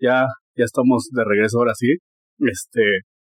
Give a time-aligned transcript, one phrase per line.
[0.00, 0.26] Ya,
[0.56, 1.88] ya estamos de regreso ahora sí.
[2.40, 2.82] Este,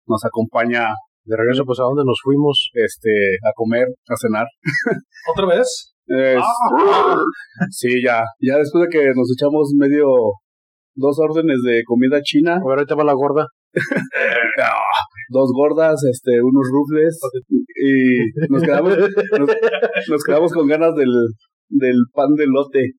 [0.06, 0.87] nos acompaña
[1.25, 2.70] De regreso, pues, ¿a dónde nos fuimos?
[2.75, 3.11] este,
[3.42, 4.47] a comer, a cenar.
[5.34, 5.95] ¿Otra vez?
[6.06, 6.42] Es-
[7.70, 10.06] Sí, ya, ya después de que nos echamos medio
[10.95, 13.47] dos órdenes de comida china, A ver, ahorita va la gorda.
[14.62, 14.80] ah,
[15.30, 17.19] dos gordas, este, unos rufles
[17.75, 19.51] y nos quedamos, nos,
[20.09, 21.12] nos quedamos con ganas del,
[21.69, 22.92] del pan de lote.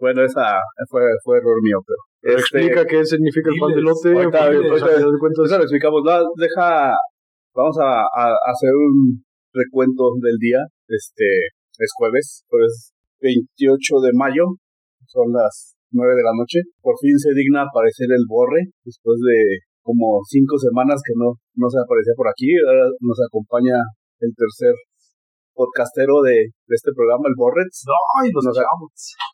[0.00, 2.00] Bueno, esa fue, fue error mío, pero.
[2.36, 4.08] Este, Explica qué significa el pan de lote.
[4.12, 6.00] ahorita- ahorita- lo explicamos.
[6.04, 6.96] No, deja,
[7.54, 10.60] vamos a, a hacer un recuento del día.
[10.88, 11.24] Este
[11.78, 14.44] es jueves, jueves 28 de mayo.
[15.06, 16.60] Son las 9 de la noche.
[16.80, 21.66] Por fin se digna aparecer el borre después de como cinco semanas que no, no
[21.68, 22.52] se aparecía por aquí.
[22.68, 23.76] Ahora nos acompaña
[24.20, 24.74] el tercer
[25.60, 27.84] podcastero de, de este programa, el Borrets.
[28.16, 28.88] Ay, los Nos- echamos.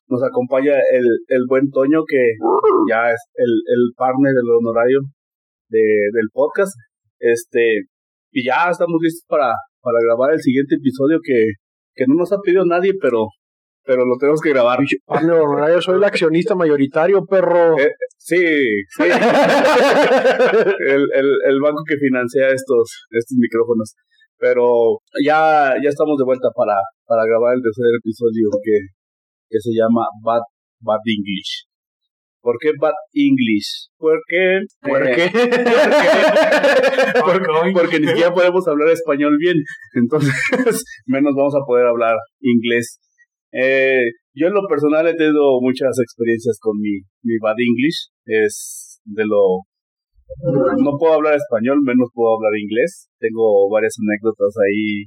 [0.08, 2.34] Nos acompaña el, el buen Toño, que
[2.90, 5.00] ya es el, el partner del honorario
[5.70, 5.78] de,
[6.12, 6.74] del podcast.
[7.20, 7.86] Este,
[8.32, 11.52] y ya estamos listos para, para grabar el siguiente episodio que,
[11.94, 13.26] que no nos ha pedido nadie, pero,
[13.84, 14.78] pero lo tenemos que grabar.
[15.06, 17.78] Partner honorario, soy el accionista mayoritario, perro.
[17.78, 18.36] Eh, Sí,
[18.96, 19.04] sí.
[20.88, 23.94] el, el, el banco que financia estos, estos micrófonos.
[24.38, 28.78] Pero ya, ya estamos de vuelta para, para grabar el tercer episodio que,
[29.48, 30.42] que se llama Bad,
[30.80, 31.66] Bad English.
[32.46, 33.90] ¿Por qué Bad English?
[33.98, 35.30] Porque, ¿Por eh, qué?
[37.20, 39.56] porque, porque ni siquiera podemos hablar español bien.
[39.94, 40.32] Entonces,
[41.06, 43.00] menos vamos a poder hablar inglés.
[43.50, 48.10] Eh, yo en lo personal he tenido muchas experiencias con mi, mi bad English.
[48.26, 49.66] Es de lo...
[50.82, 53.08] No puedo hablar español, menos puedo hablar inglés.
[53.18, 55.06] Tengo varias anécdotas ahí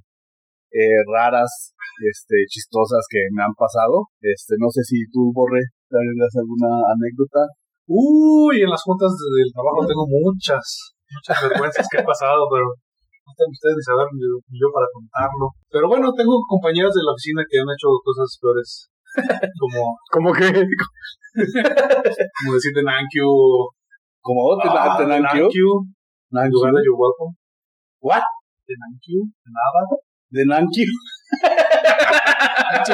[0.72, 1.74] eh, raras,
[2.06, 4.10] este, chistosas que me han pasado.
[4.22, 7.50] Este, no sé si tú, Borre, tengas alguna anécdota.
[7.90, 13.30] Uy, en las juntas del trabajo tengo muchas, muchas vergüenzas que he pasado, pero no
[13.34, 15.50] están ustedes ni saber ni yo, ni yo para contarlo.
[15.74, 18.90] Pero bueno, tengo compañeras de la oficina que han hecho cosas peores.
[19.58, 20.54] Como, ¿Cómo que?
[20.54, 23.26] como decir de thank you.
[24.30, 25.10] Como te, Ah, de.
[25.10, 25.26] Thank
[26.46, 27.34] En lugar de you're welcome.
[28.00, 28.22] What?
[28.70, 29.26] De thank you.
[29.42, 29.82] De nada.
[30.30, 30.46] De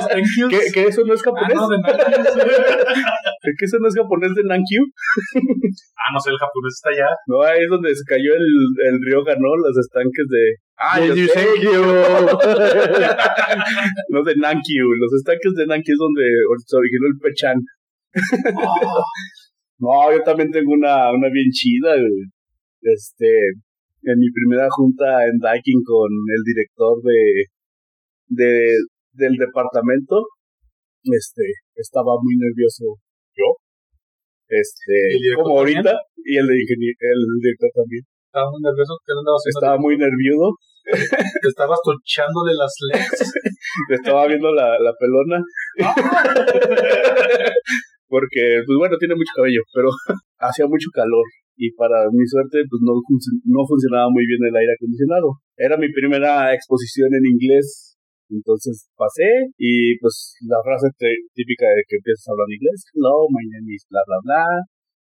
[0.07, 0.47] thank yous.
[0.71, 1.57] ¿Que, eso no es Ah, japonés?
[1.59, 1.75] no, de.
[3.59, 4.79] ¿Que eso no es japonés de Nankyu?
[5.99, 7.09] ah, no sé, el japonés está allá.
[7.27, 8.47] No, ahí es donde se cayó el,
[8.87, 10.55] el río ganó los estanques de...
[10.79, 11.75] Ah, thank you.
[14.15, 14.87] no de Nankyu.
[15.03, 16.23] Los estanques de Nankyu es donde
[16.65, 17.59] se originó el Pechan.
[18.55, 19.03] Oh,
[19.79, 22.25] No, yo también tengo una, una bien chida, güey.
[22.81, 23.27] Este,
[24.03, 27.45] en mi primera junta en Daikin con el director de,
[28.27, 28.77] de,
[29.13, 30.27] del departamento,
[31.03, 31.43] este,
[31.75, 32.85] estaba muy nervioso
[33.35, 33.57] yo.
[34.47, 35.77] ¿Y el Este, como también?
[35.87, 38.03] ahorita, y el, el director también.
[38.27, 38.93] estaba muy nervioso.
[39.05, 39.59] ¿Qué andaba haciendo?
[39.59, 40.47] Estaba muy nervioso,
[41.41, 43.33] Te estabas tochándole las legs.
[43.89, 45.41] le estaba viendo la, la pelona.
[48.15, 49.91] Porque, pues bueno, tiene mucho cabello, pero
[50.39, 51.27] hacía mucho calor.
[51.59, 52.95] Y para mi suerte, pues no,
[53.43, 55.43] no funcionaba muy bien el aire acondicionado.
[55.59, 57.99] Era mi primera exposición en inglés.
[58.31, 60.95] Entonces pasé y pues la frase
[61.35, 62.87] típica de que empiezas a hablar inglés.
[62.95, 64.47] Hello, my name is bla bla bla.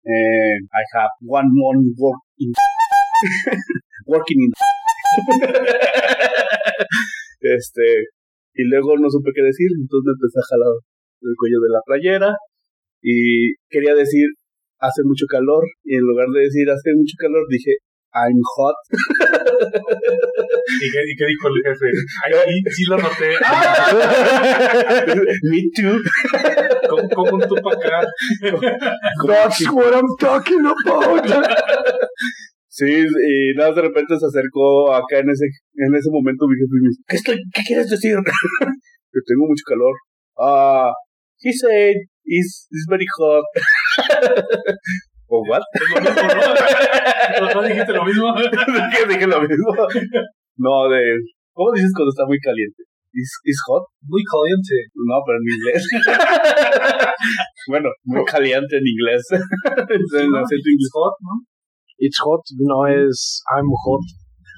[0.06, 2.54] And I have one month work in
[4.06, 4.54] working in
[7.58, 8.14] este
[8.54, 10.78] y luego no supe qué decir, entonces me empecé a jalar
[11.21, 12.32] el cuello de la playera
[13.03, 14.27] y quería decir
[14.78, 17.77] hace mucho calor y en lugar de decir hace mucho calor dije
[18.15, 18.77] I'm hot.
[20.83, 21.89] ¿Y qué, y qué dijo el jefe?
[22.27, 23.31] Ay, sí, sí lo noté.
[25.49, 25.97] Me too.
[26.91, 27.99] ¿Cómo, cómo un tupa acá?
[29.27, 31.25] That's what I'm talking about.
[32.69, 35.47] Sí, y nada, de repente se acercó acá en ese,
[35.77, 38.16] en ese momento mi jefe y me dice, ¿qué, estoy, ¿qué quieres decir?
[38.16, 39.95] que tengo mucho calor.
[40.39, 40.91] Ah,
[41.41, 41.97] he said,
[42.32, 43.44] it's, it's very hot.
[45.28, 45.62] ¿O what?
[45.96, 47.46] ¿no?
[47.46, 48.34] ¿Los dos dijiste lo mismo?
[48.92, 49.72] ¿Qué dije lo mismo?
[50.56, 51.00] No, de,
[51.52, 52.82] ¿cómo dices cuando está muy caliente?
[53.14, 53.84] ¿Is, is hot?
[54.08, 54.88] Muy caliente.
[54.94, 55.84] No, pero en inglés.
[57.68, 59.22] bueno, muy caliente en inglés.
[59.32, 60.38] en ¿no?
[60.38, 60.90] acento inglés.
[60.92, 61.44] Hot, ¿no?
[61.98, 64.04] It's hot, no es I'm hot.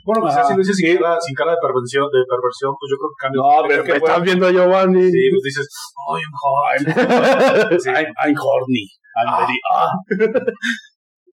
[0.04, 2.88] Bueno, pues Ah, así lo dices sin, cara, sin cara de perversión, de perversión, pues
[2.92, 3.40] yo creo que cambia.
[3.40, 5.04] No, pero es Me que estás viendo a Giovanni.
[5.10, 5.66] Sí, pues dices,
[5.96, 6.16] oh,
[6.68, 6.82] I'm.
[7.80, 7.88] Sí.
[7.90, 8.84] I'm, I'm horny.
[9.16, 9.38] I'm Ah.
[9.40, 9.88] very, ah.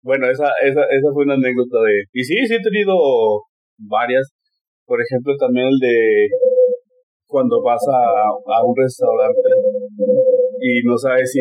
[0.03, 2.06] bueno, esa, esa, esa fue una anécdota de...
[2.13, 2.95] Y sí, sí he tenido
[3.77, 4.31] varias.
[4.85, 6.27] Por ejemplo, también el de
[7.27, 9.50] cuando vas a, a un restaurante
[10.59, 11.39] y no sabes si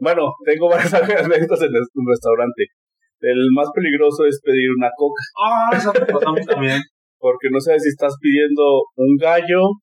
[0.00, 2.64] Bueno, tengo varias anécdotas en un restaurante.
[3.20, 5.22] El más peligroso es pedir una coca.
[5.40, 6.80] Ah, eso también.
[7.18, 9.80] Porque no sabes si estás pidiendo un gallo,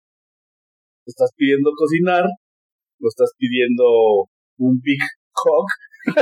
[1.06, 5.01] estás pidiendo cocinar, o estás pidiendo un Big
[5.33, 5.68] Cock.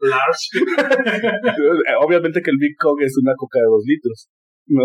[0.00, 0.46] Large.
[2.04, 4.28] Obviamente que el Big Cock es una coca de dos litros.
[4.66, 4.84] No,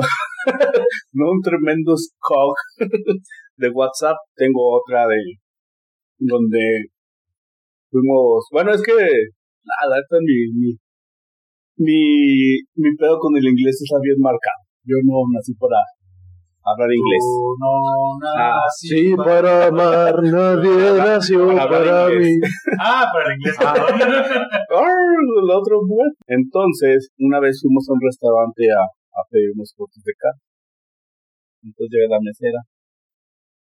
[1.11, 2.55] no un tremendo Cock
[3.57, 4.15] de WhatsApp.
[4.35, 5.17] Tengo otra de
[6.19, 6.85] donde
[7.91, 8.47] fuimos.
[8.51, 8.93] Bueno, es que
[9.63, 10.69] nada, esta es mi, mi,
[11.77, 14.61] mi, mi pedo con el inglés está bien marcado.
[14.85, 15.79] Yo no nací para
[16.63, 17.23] hablar inglés.
[17.23, 17.71] Tú no
[18.35, 22.35] Ah, naciste Sí, para amar nadie nació Para mí.
[22.79, 23.57] Ah, para el inglés.
[23.59, 23.95] Arr,
[25.43, 26.11] el otro bueno.
[26.27, 30.41] Entonces, una vez fuimos a un restaurante a, a pedir unos cortes de carne.
[31.63, 32.59] Entonces llega la mesera.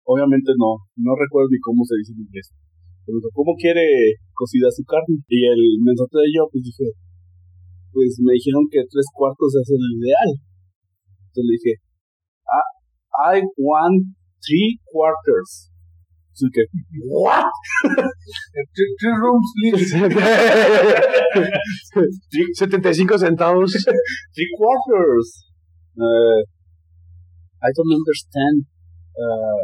[0.05, 2.51] Obviamente no, no recuerdo ni cómo se dice en inglés.
[3.07, 5.19] Dijo, ¿cómo quiere cocida su carne?
[5.27, 6.93] Y el mensaje de yo, pues dije,
[7.93, 10.39] pues me dijeron que tres cuartos es el ideal.
[11.27, 11.75] Entonces le dije,
[12.47, 12.71] ah,
[13.35, 15.73] I want three quarters.
[16.33, 16.65] Así que,
[17.13, 17.45] ¿what?
[18.73, 19.93] Three three rooms, please.
[22.55, 23.73] 75 centavos.
[24.35, 25.45] three quarters.
[25.97, 26.41] Uh,
[27.61, 28.65] I don't understand.
[29.13, 29.61] Uh,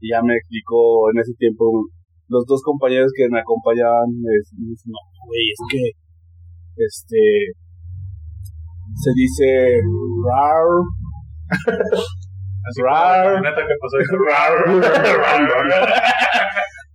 [0.00, 1.88] y ya me explicó en ese tiempo
[2.32, 4.08] los dos compañeros que me acompañaban.
[4.16, 4.98] Me dicen, no,
[5.28, 5.92] güey, es que
[6.76, 7.52] este
[8.96, 9.82] se dice
[10.26, 10.64] rar.
[12.78, 13.34] Rar.
[13.34, 14.06] camioneta que pasó ahí.
[14.28, 14.52] rar.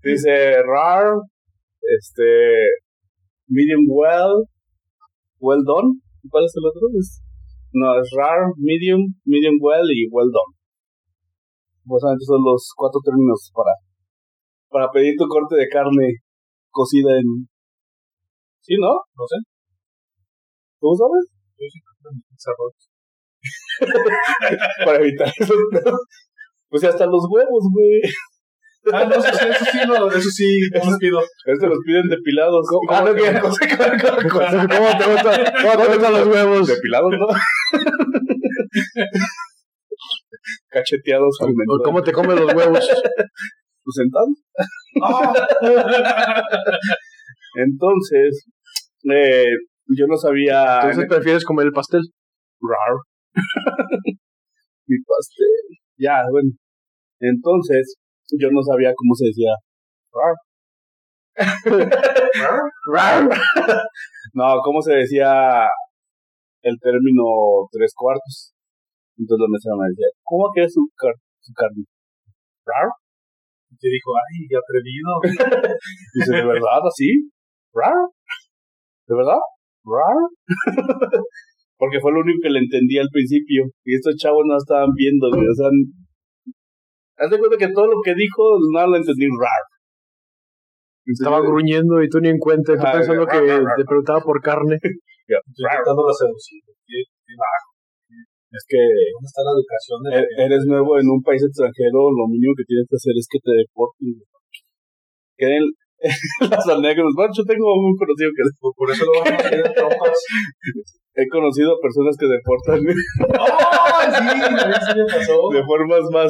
[0.04, 1.06] dice rar.
[1.82, 2.70] Este
[3.48, 4.46] medium well.
[5.40, 6.02] Well done.
[6.30, 6.88] ¿Cuál es el otro?
[7.00, 7.22] Es-
[7.74, 10.56] no, es rar, medium, medium well y well done.
[11.84, 13.72] Básicamente son los cuatro términos para,
[14.70, 16.14] para pedir tu corte de carne
[16.72, 17.48] cocida en...
[18.62, 18.90] ¿Sí, no?
[18.90, 19.36] No sé.
[20.80, 21.32] ¿Cómo sabes?
[22.38, 22.90] Cerros.
[24.86, 26.00] Para evitar esos pedos.
[26.70, 28.02] Pues hasta los huevos, güey.
[28.94, 31.20] Ah, no, eso sí, eso sí, no, eso sí, no los pido.
[31.46, 32.66] Estos los piden depilados.
[32.70, 33.08] ¿Cómo- Ah, no,
[33.42, 33.80] cómo que te-
[34.30, 36.68] con ¿Cómo te gusta- cómo te gustan los huevos?
[36.68, 37.28] Depilados, ¿no?
[40.70, 41.82] Cacheteados al ¿O mentón.
[41.84, 42.90] ¿Cómo te comes los huevos?
[43.88, 44.36] Pues sentados.
[47.56, 48.46] Entonces,
[49.10, 49.46] eh,
[49.98, 50.82] yo no sabía...
[50.82, 52.02] Entonces prefieres comer el pastel.
[52.60, 52.98] Rar.
[54.88, 55.78] Mi pastel.
[55.98, 56.52] Ya, bueno.
[57.22, 57.96] Entonces,
[58.38, 59.52] yo no sabía cómo se decía
[60.12, 60.36] rar.
[62.94, 63.30] Rar.
[64.34, 65.66] no, cómo se decía
[66.62, 67.24] el término
[67.72, 68.54] tres cuartos.
[69.18, 71.86] Entonces la mesera me decía, ¿cómo que es su, car- su carne?
[72.66, 72.90] ¿Rar?
[73.78, 75.12] Y te dijo, ay, qué atrevido.
[76.18, 77.30] Dice, ¿de verdad así?
[77.74, 78.10] ¿Rar?
[79.06, 79.42] ¿De verdad?
[79.86, 80.18] ¿Rar?
[81.78, 83.70] Porque fue lo único que le entendí al principio.
[83.86, 85.46] Y estos chavos no estaban viendo, güey.
[85.46, 85.70] O sea,
[87.22, 89.64] haz de cuenta que todo lo que dijo no lo entendí rar.
[91.06, 92.74] Estaba gruñendo y tú ni en cuenta.
[92.74, 94.80] y Tú pensando que te preguntaba por carne.
[95.30, 96.64] Ya, intentando la seducir.
[98.48, 101.22] ¿Qué- qué- Es que ¿Dónde está la educación de la e- eres nuevo en un
[101.22, 104.08] país extranjero, lo mínimo que tienes que hacer es que te deporten.
[105.38, 105.64] Queden
[106.54, 107.14] las anécdotas.
[107.18, 110.18] Bueno, yo tengo un conocido que Por, eso lo vamos a en trompas.
[111.18, 114.02] he conocido a personas que deportan ¡Oh!
[114.06, 115.38] Sí me pasó.
[115.50, 116.30] de formas más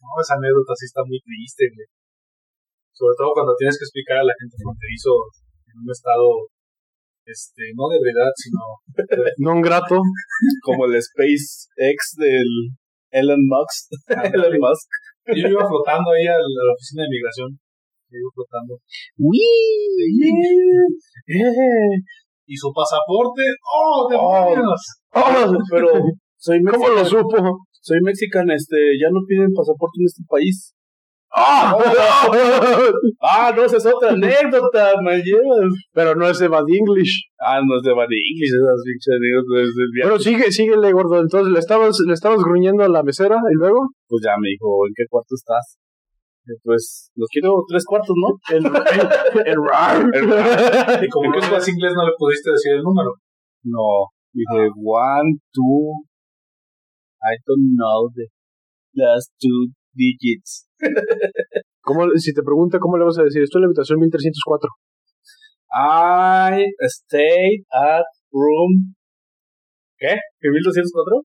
[0.00, 1.84] No, esa anécdota sí está muy triste, güey.
[2.96, 5.12] Sobre todo cuando tienes que explicar a la gente fronterizo
[5.68, 6.48] en un estado,
[7.26, 8.60] este, no de verdad, sino
[9.38, 10.00] No un grato.
[10.62, 12.48] como el SpaceX del
[13.10, 13.90] Elon Musk.
[14.34, 14.88] Elon Musk.
[15.26, 17.58] Yo iba flotando ahí a la, oficina de migración.
[18.10, 18.78] Yo iba flotando.
[22.46, 23.42] ¿Y su pasaporte?
[23.64, 24.82] ¡Oh, demonios!
[25.14, 25.88] Oh, pero
[26.36, 27.64] soy ¿Cómo lo supo?
[27.84, 30.74] soy mexicano, este, ya no piden pasaporte en este país.
[31.36, 31.76] ¡Ah!
[33.20, 35.72] Ah, no, esa es otra anécdota, me llevas.
[35.92, 37.26] Pero no es de Bad English.
[37.40, 40.10] Ah, no es de Bad English, esas pinches anécdotas del viaje.
[40.10, 41.20] Bueno, sigue, síguele, gordo.
[41.20, 43.90] Entonces, ¿le estabas, ¿le estabas gruñendo a la mesera y luego?
[44.06, 45.78] Pues ya me dijo, ¿en qué cuarto estás?
[46.62, 48.38] Pues, los quiero tres cuartos, ¿no?
[48.54, 51.02] El, el, el rar.
[51.02, 53.10] Y como no sabes inglés, no le pudiste decir el número.
[53.64, 56.04] No, dije, one, two,
[57.22, 58.28] I don't know the
[58.92, 60.68] last two digits.
[61.80, 63.42] ¿Cómo, si te pregunta, ¿cómo le vas a decir?
[63.42, 64.70] Estoy en la habitación 1304.
[65.74, 68.94] I stayed at room...
[69.98, 70.12] ¿Qué?
[70.12, 71.22] ¿En 1204?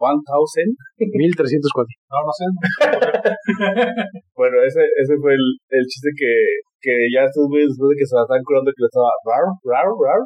[0.00, 1.12] 1000.
[1.12, 1.60] 1304.
[2.08, 2.44] No, no sé.
[4.34, 6.32] Bueno, ese, ese fue el, el chiste que,
[6.80, 9.44] que ya estos güeyes, después de que se la estaban curando, que le estaba rar,
[9.68, 10.22] rar, rar.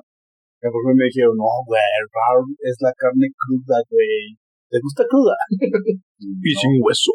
[0.63, 1.83] Y por mí me dijeron, no, güey,
[2.15, 4.39] rar es la carne cruda, güey.
[4.71, 5.35] ¿Te gusta cruda?
[6.47, 7.13] Y sin hueso.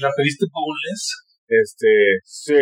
[0.00, 1.02] ¿La pediste boneless?
[1.48, 1.88] Este,
[2.24, 2.54] sí.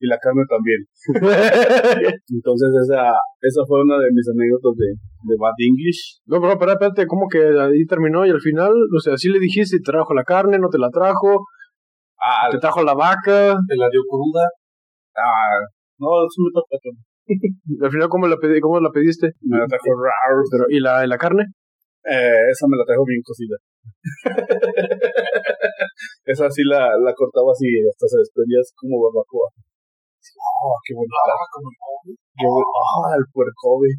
[0.00, 0.84] Y la carne también.
[2.28, 6.20] Entonces esa, esa fue una de mis anécdotas de, de Bad English.
[6.26, 9.38] No, pero espérate, espérate, ¿cómo que ahí terminó y al final, o sea, sí le
[9.38, 11.46] dijiste, te trajo la carne, no te la trajo,
[12.24, 14.48] Ah, te trajo la vaca, ¿Te la dio cruda?
[15.16, 15.60] ah,
[15.98, 16.78] no, eso me toca.
[17.84, 19.32] al final, ¿cómo la, pedí, cómo la pediste?
[19.42, 20.42] Me la trajo rar.
[20.50, 21.44] Pero, ¿Y la, y la carne?
[22.04, 23.56] Eh, esa me la trajo bien cocida.
[26.24, 29.48] esa sí la, la cortaba así, hasta se desprendía así como barbacoa.
[30.64, 31.14] Oh, qué bonita.
[31.28, 32.16] Ah, como el.
[32.16, 33.90] Qué bu- Ah, el puercobe.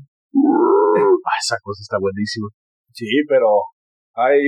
[1.23, 2.49] Ah, esa cosa está buenísima.
[2.91, 3.47] Sí, pero
[4.15, 4.41] hay,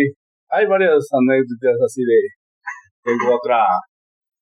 [0.50, 2.20] hay varias anécdotas así de.
[3.04, 3.62] Tengo otra.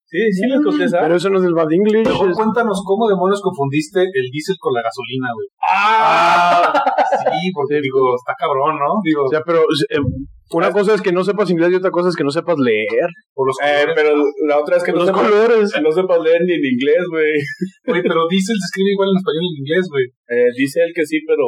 [0.07, 0.99] Sí, sí les conté esa.
[1.01, 2.07] Pero eso no es del Bad English.
[2.07, 5.47] Mejor es- cuéntanos cómo demonios confundiste el diésel con la gasolina, güey.
[5.67, 6.71] ¡Ah!
[7.25, 9.01] Sí, porque digo, está cabrón, ¿no?
[9.03, 9.97] Digo, O sea, pero eh,
[10.51, 13.09] una cosa es que no sepas inglés y otra cosa es que no sepas leer.
[13.33, 13.95] por los Eh, colores.
[13.97, 14.11] pero
[14.47, 15.73] la otra es que no Los sepas, colores.
[15.81, 17.33] no sepas leer ni en inglés, güey.
[17.89, 20.05] Oye, pero diésel se escribe igual en español y en inglés, güey.
[20.29, 21.43] Eh, dice él que sí, pero.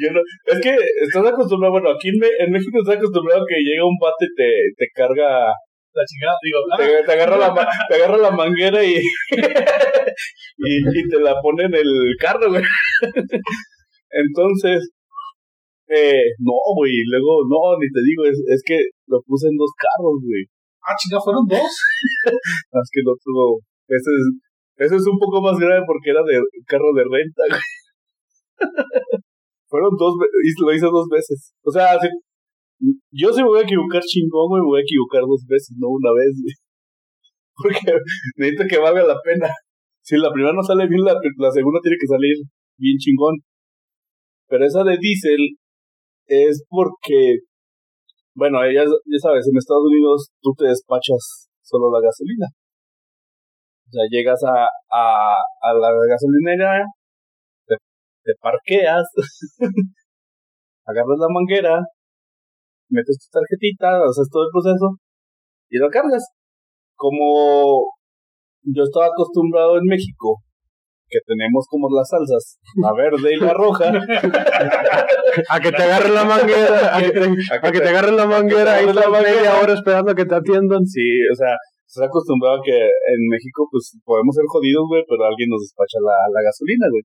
[0.00, 3.96] Yo no- es que estás acostumbrado, bueno, aquí en, México estás acostumbrado que llega un
[4.00, 5.52] bate y te, te carga,
[5.94, 7.54] La chingada, digo, ah, te, te agarra la,
[7.88, 12.62] te agarra la manguera y, y, y te la pone en el carro, güey.
[14.10, 14.90] Entonces,
[15.88, 19.70] eh, no, güey, luego, no, ni te digo, es, es que lo puse en dos
[19.76, 20.44] carros, güey.
[20.84, 21.60] ah, chinga, fueron dos.
[22.72, 24.24] Más que el otro, ese es,
[24.84, 27.42] ese es un poco más grave porque era de carro de renta.
[29.68, 30.14] Fueron dos,
[30.60, 31.54] lo hice dos veces.
[31.64, 32.08] O sea, si-
[33.12, 36.10] yo si me voy a equivocar chingón, me voy a equivocar dos veces, no una
[36.12, 36.54] vez, güey.
[37.56, 37.92] Porque
[38.36, 39.48] necesito que valga la pena.
[40.02, 42.36] Si la primera no sale bien, la, la segunda tiene que salir
[42.78, 43.36] bien chingón.
[44.48, 45.56] Pero esa de diésel
[46.26, 47.38] es porque,
[48.34, 52.46] bueno, ya, ya sabes, en Estados Unidos tú te despachas solo la gasolina.
[53.92, 56.82] O sea, llegas a, a, a la gasolinera,
[57.66, 57.76] te,
[58.24, 59.04] te parqueas,
[60.86, 61.78] agarras la manguera,
[62.88, 64.96] metes tu tarjetita, haces todo el proceso
[65.68, 66.24] y lo cargas.
[66.96, 67.92] Como
[68.62, 70.40] yo estaba acostumbrado en México,
[71.10, 73.92] que tenemos como las salsas, la verde y la roja,
[75.50, 76.96] A que te agarren la manguera.
[76.96, 78.74] A que te, a que te agarren la manguera.
[78.74, 79.60] Ahí estás media manguera.
[79.60, 80.86] hora esperando a que te atiendan.
[80.86, 81.56] Sí, o sea,
[81.92, 86.00] estás acostumbrado a que en México, pues, podemos ser jodidos, güey, pero alguien nos despacha
[86.00, 87.04] la, la gasolina, güey.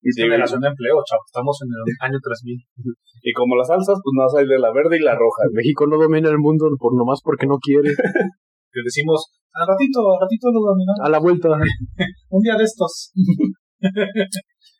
[0.00, 1.20] Y, Es generación de empleo, chavo.
[1.28, 2.56] Estamos en el año 3000.
[3.28, 5.60] y como las salsas, pues nada más hay de la verde y la roja, güey.
[5.60, 7.92] México no domina el mundo por nomás porque no quiere.
[8.72, 11.04] Que decimos, al ratito, al ratito lo dominamos.
[11.04, 11.48] A la vuelta.
[12.32, 13.12] Un día de estos.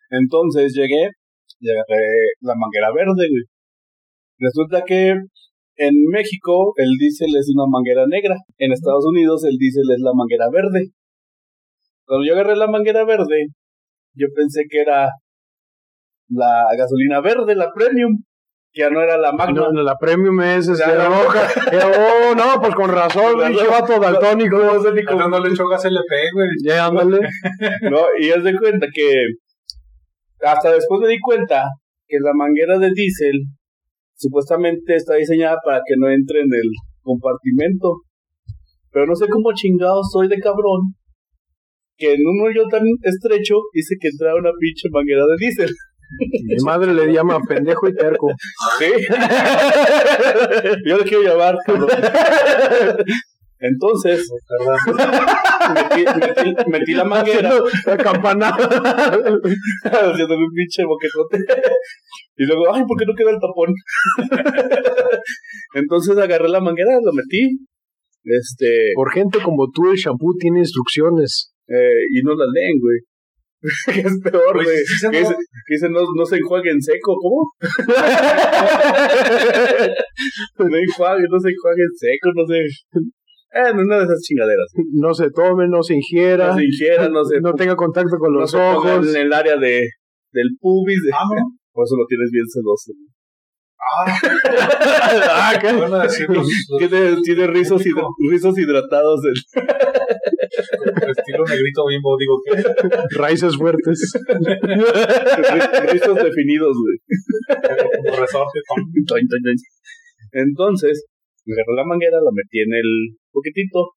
[0.09, 1.13] Entonces llegué
[1.59, 2.01] y agarré
[2.41, 3.45] la manguera verde, güey.
[4.39, 5.13] Resulta que
[5.77, 8.35] en México el diésel es una manguera negra.
[8.57, 10.91] En Estados Unidos el diésel es la manguera verde.
[12.05, 13.47] Cuando yo agarré la manguera verde,
[14.13, 15.09] yo pensé que era
[16.29, 18.23] la gasolina verde, la premium,
[18.71, 19.61] que ya no era la magna.
[19.61, 21.09] No, no, la premium es este, no.
[21.09, 21.47] roja.
[22.31, 24.57] Oh, no, pues con razón, pinche vato daltónico.
[25.05, 26.49] Cuando le echó gas LP, güey.
[26.63, 27.19] Ya, ándale.
[27.89, 28.01] ¿no?
[28.19, 29.11] Y haz de cuenta que
[30.41, 31.63] hasta después me di cuenta
[32.07, 33.45] que la manguera de diésel
[34.15, 36.69] supuestamente está diseñada para que no entre en el
[37.01, 38.01] compartimento.
[38.91, 40.93] Pero no sé cómo chingados soy de cabrón
[41.97, 45.71] que en un hoyo tan estrecho dice que entraba una pinche manguera de diésel.
[46.19, 48.27] Mi madre le llama pendejo y terco.
[48.77, 48.85] ¿Sí?
[50.85, 51.89] Yo le quiero llamar, cabrón.
[53.65, 54.27] Entonces,
[55.73, 57.49] metí, metí- metí la manguera.
[57.49, 58.57] Haciendo la campanada.
[59.83, 61.37] haciéndome un pinche boquetote.
[62.35, 63.73] Y luego, ay, ¿por qué no queda el tapón?
[65.75, 67.57] Entonces agarré la manguera, lo metí.
[68.25, 71.51] Este, Por gente como tú, el shampoo tiene instrucciones.
[71.69, 72.99] eh, y no la leen, güey.
[73.95, 74.65] que es peor, güey.
[74.65, 77.49] que dice, que dice, no, no se enjuague en seco, ¿cómo?
[80.59, 82.59] no enjuague, no se enjuague en seco, no sé.
[83.55, 84.71] Eh, una de esas chingaderas.
[84.93, 86.47] No se tome, no se ingiera.
[86.47, 89.15] No se ingiera, no se, no tenga contacto con no los se ponga ojos.
[89.15, 89.87] en el área de,
[90.31, 91.01] del pubis.
[91.03, 91.57] de- Ah, ¿no?
[91.73, 92.91] Por eso lo tienes bien sedoso.
[95.29, 95.73] Ah, ¿qué?
[95.73, 99.19] Van a decir los, los- Tiene, tiene rizos, hidra- rizos hidratados.
[99.25, 99.33] en-
[101.03, 104.13] el estilo negrito bimbo, digo que Raíces fuertes.
[104.29, 106.97] ri- rizos definidos, güey.
[107.97, 108.59] Como resorte.
[110.31, 111.05] Entonces,
[111.45, 113.91] agarré la manguera, la metí en el poquitito.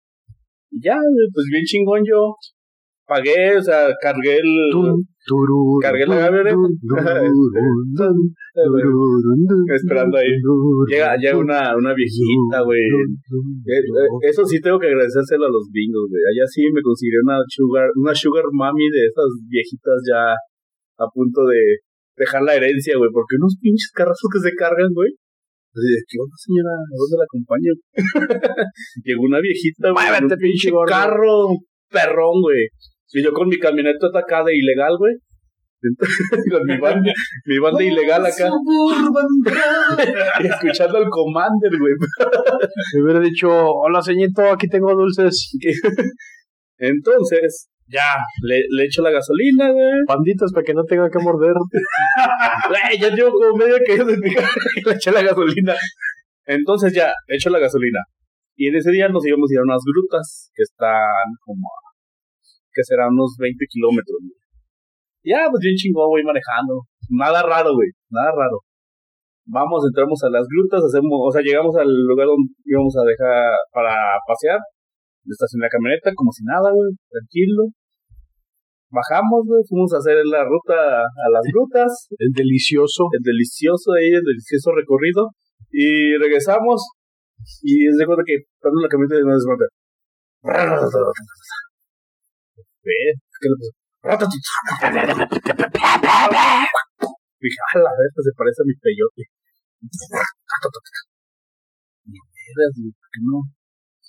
[0.71, 0.99] Y ya,
[1.33, 2.35] pues bien chingón yo.
[3.07, 4.51] Pagué, o sea, cargué el.
[5.81, 6.75] Cargué la dun,
[9.75, 10.35] Esperando ahí.
[10.91, 12.83] Llega, llega una, una viejita, güey.
[12.83, 13.85] Eh, eh,
[14.23, 16.21] Eso sí tengo que agradecérselo a los bingos, güey.
[16.35, 20.35] Allá sí me consiguió una sugar, una sugar mami de esas viejitas ya
[20.99, 21.79] a punto de
[22.17, 23.11] dejar la herencia, güey.
[23.13, 25.15] Porque unos pinches carrazos que se cargan, güey.
[25.77, 26.73] Así de, ¿qué onda, señora?
[26.73, 27.73] ¿A dónde la acompaño?
[29.05, 30.07] Llegó una viejita, güey.
[30.07, 30.89] en Muévete, un pinche gordo.
[30.89, 31.49] carro
[31.91, 32.69] perrón, güey.
[33.13, 35.13] Y yo con mi camioneta atacada de ilegal, güey.
[36.51, 37.13] con mi banda,
[37.45, 38.49] mi banda ilegal acá.
[40.43, 41.93] y escuchando al Commander, güey.
[42.95, 45.53] Me hubiera dicho, hola, señito, aquí tengo dulces.
[46.79, 50.05] Entonces, ya, le, le echo la gasolina, güey.
[50.07, 51.55] Panditas para que no tenga que morder.
[52.69, 55.75] Güey, ya llevo como carro y le eché la gasolina.
[56.47, 58.01] Entonces ya, le echo la gasolina.
[58.57, 61.95] Y en ese día nos íbamos a ir a unas grutas que están como a,
[62.73, 64.39] que serán unos 20 kilómetros, güey.
[65.23, 66.87] Ya, pues bien chingón, voy manejando.
[67.11, 68.63] Nada raro, güey, nada raro.
[69.47, 73.55] Vamos, entramos a las grutas, hacemos, o sea, llegamos al lugar donde íbamos a dejar
[73.71, 73.95] para
[74.27, 74.59] pasear.
[75.27, 77.75] Estacioné la camioneta como si nada, güey, tranquilo.
[78.91, 83.11] Bajamos, güey, fuimos a hacer la ruta a las grutas El delicioso.
[83.13, 85.35] el delicioso ahí, el delicioso recorrido.
[85.71, 86.87] Y regresamos.
[87.63, 89.67] Y se cuenta que cuando la camioneta de una desmonta.
[92.87, 93.75] ¿Qué le pasó?
[97.43, 99.23] Dije, a la vez, se parece a mi peyote.
[102.07, 102.19] Y
[102.95, 103.43] ¿por qué no?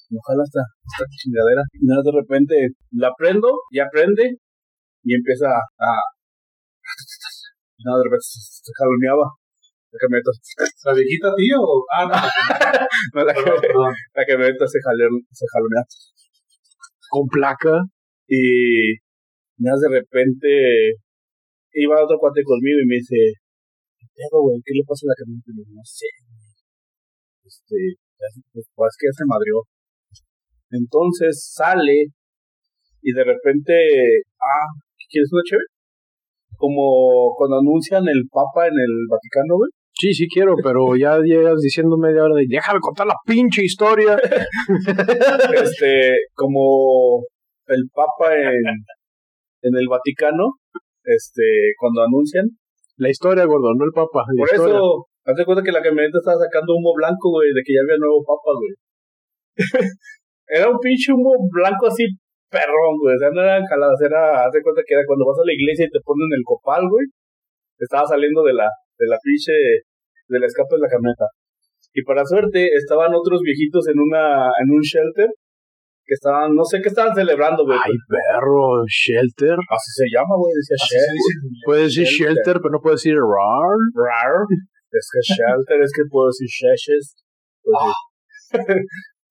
[0.10, 1.64] Ojalá esta, esta chingadera.
[1.76, 2.56] Y nada, de repente
[2.92, 4.40] la prendo, ya prende,
[5.04, 5.92] y empieza a.
[7.78, 9.26] Y nada, de repente se, jaloneaba
[9.92, 10.32] la camioneta.
[10.86, 11.60] ¿La viejita tío?
[11.92, 12.16] Ah, no.
[13.14, 13.94] No, la, perdón.
[14.16, 15.84] la camioneta se, jalea- se jalonea.
[17.10, 17.84] Con placa.
[18.28, 18.96] Y
[19.60, 20.50] nada, de repente
[21.74, 23.16] iba otro cuate conmigo y me dice,
[24.16, 24.60] ¿qué güey?
[24.66, 25.52] ¿Qué le pasa a la camioneta?
[25.52, 26.08] Y no sé.
[27.46, 27.76] Este,
[28.52, 29.64] pues, pues, es que ya se madrió.
[30.72, 32.08] Entonces sale
[33.02, 33.74] y de repente,
[34.40, 34.68] ah,
[35.10, 35.66] ¿quieres una chévere?
[36.58, 39.70] Como cuando anuncian el Papa en el Vaticano, güey.
[39.94, 44.18] Sí, sí quiero, pero ya llegas diciendo media hora de déjame contar la pinche historia.
[45.64, 47.24] este, como
[47.68, 48.64] el Papa en,
[49.62, 50.54] en el Vaticano,
[51.04, 52.46] este, cuando anuncian.
[52.98, 54.26] La historia, gordo, no el papa.
[54.34, 54.76] La Por historia.
[54.76, 57.98] eso, hazte cuenta que la camioneta estaba sacando humo blanco, güey, de que ya había
[57.98, 58.74] nuevo Papa, güey.
[60.48, 62.08] era un pinche humo blanco así,
[62.50, 63.16] perrón, güey.
[63.16, 65.86] O sea, no eran jaladas, era, hazte cuenta que era cuando vas a la iglesia
[65.86, 67.06] y te ponen el copal, güey.
[67.78, 71.28] Estaba saliendo de la, de la pinche, de la escape de la camioneta.
[71.94, 75.30] Y para suerte, estaban otros viejitos en una, en un shelter,
[76.08, 77.78] que estaban, no sé qué estaban celebrando, güey.
[77.78, 79.58] Ay, perro, shelter.
[79.70, 81.36] Así se llama, güey, decía shelter.
[81.66, 82.36] Puedes decir Shelter.
[82.36, 83.78] shelter, pero no puedes decir rar.
[83.94, 84.48] Rar.
[84.92, 87.16] Es que shelter, es que puedo decir sheshes.
[87.62, 88.78] Pues,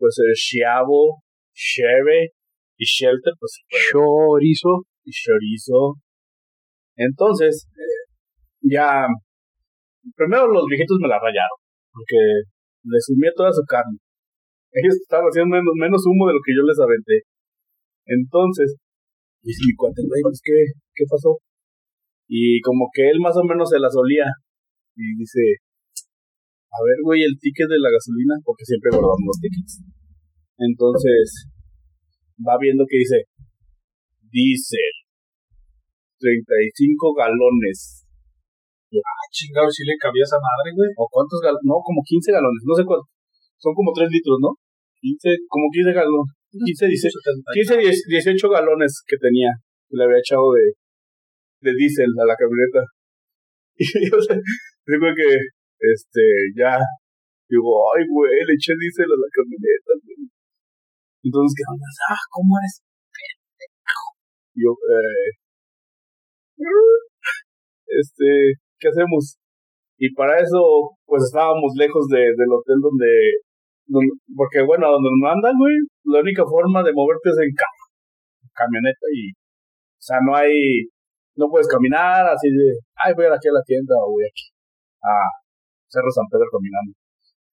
[0.06, 0.34] pues el
[1.50, 2.30] cheve
[2.78, 3.58] y shelter, pues
[3.90, 4.86] Chorizo.
[5.02, 5.98] y chorizo.
[6.94, 8.06] Entonces, eh,
[8.62, 9.06] ya,
[10.14, 11.58] primero los viejitos me la rayaron,
[11.90, 12.46] porque
[12.84, 13.98] les sumía toda su carne.
[14.70, 17.26] Ellos estaban haciendo menos, menos humo de lo que yo les aventé.
[18.06, 18.76] Entonces,
[19.42, 21.38] dice mi cuate, güey, pues, ¿qué, ¿qué pasó?
[22.28, 24.26] Y como que él más o menos se la solía.
[24.94, 25.65] Y dice,
[26.76, 29.80] a ver, güey, el ticket de la gasolina, porque siempre guardamos los tickets.
[30.60, 31.48] Entonces,
[32.44, 33.24] va viendo que dice,
[34.28, 34.96] diésel,
[36.20, 38.04] 35 galones.
[38.96, 40.88] Ah, chingado, si le cabía esa madre, güey.
[40.96, 41.64] ¿O cuántos galones?
[41.64, 43.08] No, como 15 galones, no sé cuántos.
[43.56, 44.56] Son como 3 litros, ¿no?
[45.00, 46.32] 15, como 15 galones.
[46.56, 47.12] 15, 16,
[47.52, 49.52] 15, 10, 18 galones que tenía,
[49.88, 50.72] que le había echado de,
[51.60, 52.84] de diésel a la camioneta.
[53.76, 55.28] Y o sea, digo que,
[55.80, 56.22] este,
[56.56, 56.78] ya,
[57.48, 60.28] digo, ay, güey, le eché diésel a la camioneta, güey.
[61.24, 61.86] Entonces, ¿qué onda?
[62.10, 62.82] Ah, ¿cómo eres?
[64.56, 65.30] Yo, eh,
[67.86, 68.26] este,
[68.78, 69.36] ¿qué hacemos?
[69.98, 73.12] Y para eso, pues estábamos lejos de, del hotel donde,
[73.86, 77.52] donde, porque bueno, a donde nos mandan, güey, la única forma de moverte es en
[77.56, 77.84] carro,
[78.52, 80.88] camioneta y, o sea, no hay,
[81.36, 84.52] no puedes caminar así de, ay, voy aquí a la tienda o voy aquí
[85.02, 85.12] a
[85.88, 86.92] Cerro San Pedro caminando.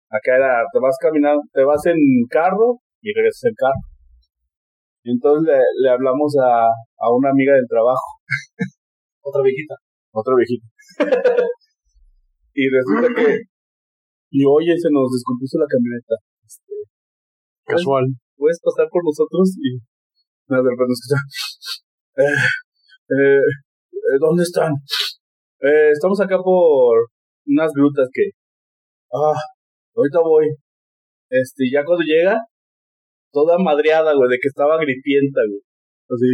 [0.09, 1.97] Acá era, te vas caminando, te vas en
[2.29, 3.83] carro y regresas en carro.
[5.05, 8.21] Entonces le, le hablamos a, a una amiga del trabajo,
[9.25, 9.75] Otra viejita.
[10.11, 10.65] otro viejito.
[12.55, 13.39] Y resulta que,
[14.29, 16.13] y oye, se nos descompuso la camioneta.
[16.45, 16.73] Este,
[17.65, 18.05] Casual.
[18.37, 19.57] ¿Puedes pasar por nosotros?
[19.57, 19.81] Y
[20.47, 21.17] nada, de repente escucha,
[22.21, 22.45] eh,
[23.09, 24.69] eh, eh, ¿dónde están?
[25.65, 27.09] Eh, estamos acá por
[27.45, 28.31] unas grutas que,
[29.13, 29.39] ah,
[29.95, 30.47] ahorita voy.
[31.29, 32.37] Este, ya cuando llega,
[33.31, 35.61] toda madreada, güey, de que estaba gripienta, güey.
[36.09, 36.27] Así,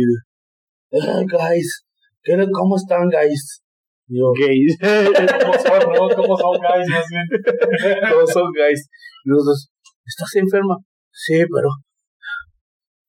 [0.92, 1.86] eh, guys,
[2.24, 3.64] ¿qué, ¿cómo están, guys?
[4.10, 4.76] Yo, Gays.
[4.82, 6.10] ¿Cómo son, no?
[6.16, 6.90] ¿Cómo son, guys?
[8.10, 8.90] Todos son guys.
[9.24, 9.70] Y nosotros,
[10.04, 10.76] ¿estás enferma?
[11.14, 11.70] Sí, pero.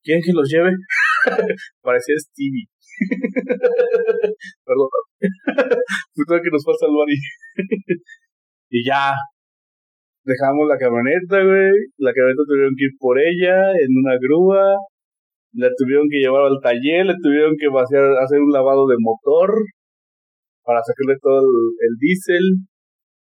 [0.03, 0.69] ¿Quieren que los lleve?
[1.81, 2.69] Parecía Stevie.
[4.65, 4.89] Perdón.
[6.15, 8.85] Puta que nos fue a salvar y.
[8.85, 9.13] ya.
[10.23, 11.71] Dejamos la camioneta, güey.
[11.97, 14.77] La camioneta tuvieron que ir por ella en una grúa.
[15.53, 19.51] La tuvieron que llevar al taller, le tuvieron que vaciar, hacer un lavado de motor
[20.63, 22.45] para sacarle todo el, el diésel.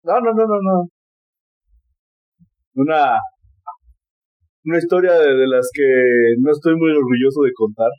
[0.02, 0.88] No, no, no, no, no.
[2.74, 3.18] Una,
[4.64, 5.86] una historia de las que
[6.40, 7.90] no estoy muy orgulloso de contar.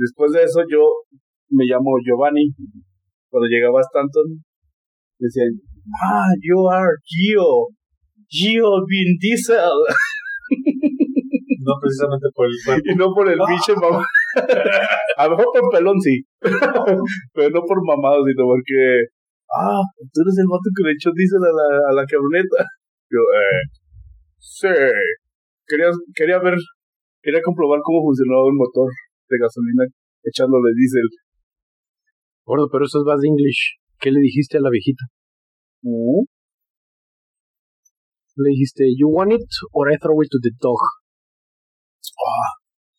[0.00, 0.80] Después de eso yo
[1.50, 2.48] me llamo Giovanni.
[3.28, 4.42] Cuando llegaba a Stanton,
[5.18, 5.52] decían,
[6.00, 7.68] ah, you are Gio.
[8.26, 9.76] Gio Vin Diesel.
[11.62, 12.88] No precisamente por el cuerpo.
[12.88, 14.00] y no por el pinche mamá.
[15.18, 16.24] A lo mejor por pelón sí.
[17.36, 19.04] Pero no por mamado, sino porque,
[19.52, 22.64] ah, tú eres el vato que le echó diésel a la, a la camioneta.
[23.12, 23.62] Yo, eh,
[24.38, 24.72] sí.
[25.68, 26.56] Quería, quería ver,
[27.20, 28.88] quería comprobar cómo funcionaba un motor
[29.30, 29.84] de gasolina
[30.24, 31.08] echándole diésel.
[32.44, 33.78] Gordo, pero eso es bad English.
[33.98, 35.04] ¿Qué le dijiste a la viejita?
[35.82, 36.24] Uh,
[38.36, 40.78] Le dijiste, you want it or I throw it to the dog.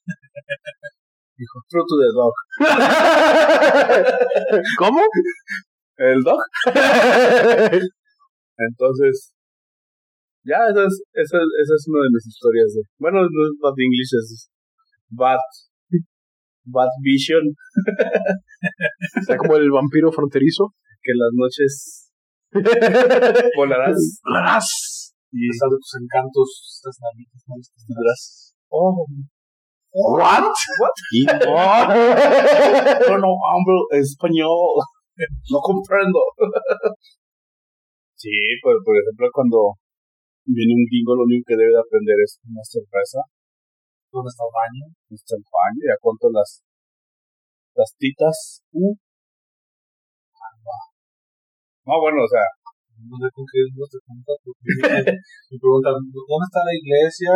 [1.37, 2.33] dijo, throw to the dog.
[4.77, 5.01] ¿Cómo?
[5.97, 6.39] ¿El dog?
[8.57, 9.33] Entonces,
[10.43, 12.73] ya, esa es, esa, es- esa es una de mis historias.
[12.75, 14.49] De, bueno, no es bad English, es
[15.09, 15.39] bad,
[16.65, 17.41] bad vision,
[19.19, 20.73] O sea, como el vampiro fronterizo.
[21.01, 22.11] que en las noches
[23.57, 25.13] volarás ¡Larás!
[25.31, 26.47] y A pesar de tus encantos,
[26.77, 28.21] estas narices no estas tendrás.
[28.69, 29.05] Oh,
[29.93, 30.43] ¿What?
[30.79, 30.95] What?
[31.11, 34.79] Y- yo no hablo español,
[35.51, 36.19] no comprendo.
[38.15, 38.29] sí,
[38.63, 39.57] pero por ejemplo, cuando
[40.45, 43.19] viene un gringo, lo único que debe de aprender es una cerveza.
[44.11, 44.83] ¿Dónde está el baño?
[45.09, 46.61] está el baño, ya cuánto las
[47.75, 48.61] las titas.
[48.71, 48.95] Uh.
[51.85, 52.45] No, bueno, o sea,
[53.09, 54.37] No sé con qué no te preguntas.
[54.45, 54.61] porque
[55.49, 57.31] Me preguntan, ¿dónde está la iglesia?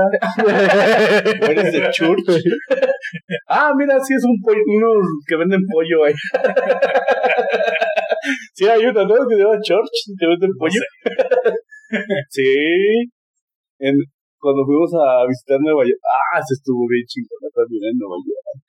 [1.50, 2.28] eres de church.
[3.50, 6.14] ah, mira, sí es un pollo, unos que venden pollo ahí.
[8.54, 9.16] sí, hay uno, ¿no?
[9.28, 10.82] Que se llama Church, que venden pollo.
[12.30, 13.10] sí.
[13.80, 13.96] En,
[14.46, 18.62] cuando fuimos a visitar Nueva York, ah, se estuvo bien chingona también en Nueva York.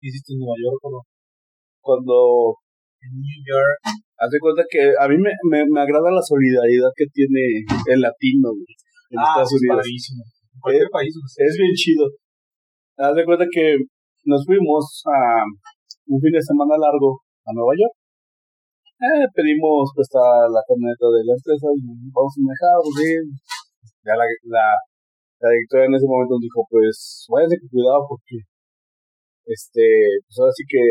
[0.00, 1.00] ¿Qué hiciste en Nueva York o no?
[1.84, 2.16] Cuando
[3.04, 3.76] En New York.
[4.20, 8.00] Haz de cuenta que a mí me, me, me agrada la solidaridad que tiene el
[8.04, 8.72] latino güey,
[9.12, 9.76] en ah, Estados es Unidos.
[9.84, 10.20] padrísimo.
[10.24, 11.12] En cualquier Eh, país.
[11.36, 12.04] Es bien chido.
[13.00, 13.80] Haz de cuenta que
[14.28, 15.44] nos fuimos a
[16.08, 17.94] un fin de semana largo a Nueva York.
[19.00, 21.80] Eh, pedimos prestar la camioneta de la empresa y
[22.12, 23.24] vamos a manejar, pues bien.
[24.04, 24.66] Ya la, la,
[25.40, 28.44] la directora en ese momento nos dijo, pues váyanse con cuidado porque
[29.46, 29.84] este,
[30.26, 30.82] pues ahora sí que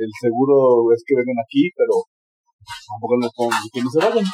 [0.00, 2.04] el seguro es que vengan aquí, pero
[2.88, 4.26] tampoco les podemos decir que no se vayan.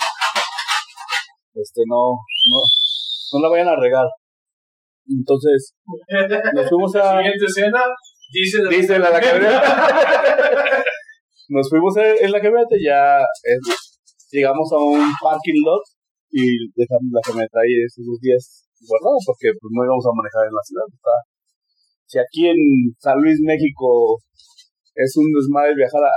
[1.55, 2.59] Este, no, no,
[3.33, 4.07] no la vayan a regar.
[5.09, 5.75] Entonces,
[6.55, 7.19] nos fuimos a...
[7.23, 7.83] Siguiente escena.
[8.33, 10.83] Dice la Dice la, la camioneta.
[11.49, 13.59] Nos fuimos en la camioneta ya eh,
[14.33, 15.83] llegamos a un parking lot
[16.37, 20.55] y dejamos la camioneta ahí esos días guardada porque pues, no íbamos a manejar en
[20.57, 20.87] la ciudad.
[20.93, 21.23] está-
[22.11, 22.61] Si aquí en
[23.01, 24.21] San Luis, México,
[24.95, 26.13] es un desmadre viajar a...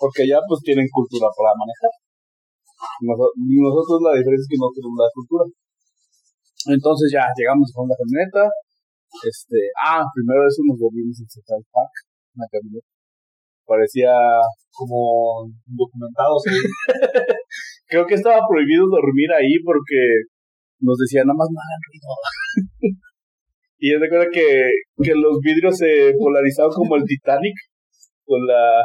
[0.00, 1.92] Porque allá pues tienen cultura para manejar.
[3.04, 5.44] Noso- nosotros la diferencia es que no tenemos la cultura.
[6.74, 8.48] Entonces ya llegamos con la camioneta,
[9.28, 11.92] este, ah, primero eso nos volvimos en Central Park,
[12.34, 12.88] una camioneta.
[13.68, 14.12] Parecía,
[14.72, 16.58] como documentados ahí.
[17.86, 20.28] Creo que estaba prohibido dormir ahí porque
[20.80, 22.08] nos decían nada más no hagan ruido.
[23.78, 24.70] y es de acuerdo que,
[25.02, 27.54] que los vidrios se polarizaban como el Titanic
[28.24, 28.82] con la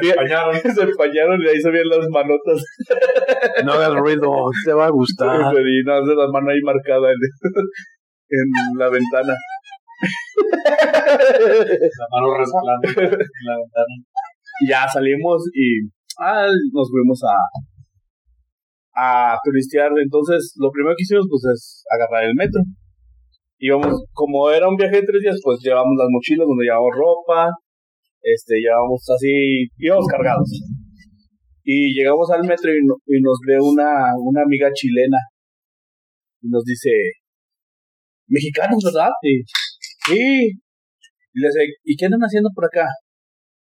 [0.00, 0.54] Se empañaron.
[0.74, 2.62] se empañaron y ahí se las manotas
[3.64, 4.30] No hagas ruido,
[4.64, 5.52] te va a gustar.
[5.54, 7.18] y no hace la mano ahí marcada en,
[8.30, 9.34] en la ventana.
[10.90, 13.94] La mano resbalando en la ventana.
[14.68, 15.88] Ya salimos y
[16.72, 17.36] nos fuimos a,
[18.98, 19.90] a turistear.
[20.02, 22.60] Entonces, lo primero que hicimos, pues, es agarrar el metro.
[23.58, 27.50] Íbamos, como era un viaje de tres días, pues llevamos las mochilas donde llevamos ropa,
[28.22, 30.48] este, llevamos así, íbamos cargados.
[31.64, 35.18] Y llegamos al metro y, y nos ve una, una amiga chilena.
[36.40, 36.90] Y nos dice,
[38.28, 39.10] mexicanos, ¿verdad?
[39.22, 39.42] Y,
[40.06, 40.52] sí.
[41.34, 42.86] Y le dice, ¿y qué andan haciendo por acá?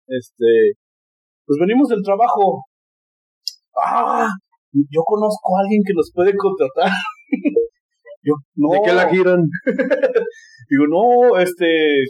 [0.06, 0.76] Este,
[1.46, 2.66] pues venimos del trabajo.
[3.78, 4.28] Ah,
[4.72, 6.90] yo conozco a alguien que nos puede contratar.
[8.22, 8.68] yo, no.
[8.74, 9.40] ¿De qué la giran?
[10.68, 12.02] Digo, no, este,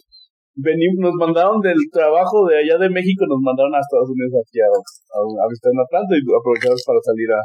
[0.56, 4.58] venimos, nos mandaron del trabajo de allá de México, nos mandaron a Estados Unidos aquí
[4.64, 7.40] a, a, a visitar una planta y aprovechamos para salir a,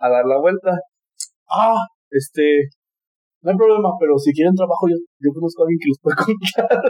[0.00, 0.74] a dar la vuelta.
[1.46, 1.78] Ah,
[2.10, 2.66] este,
[3.42, 6.16] no hay problema, pero si quieren trabajo, yo, yo conozco a alguien que los puede
[6.26, 6.82] contratar.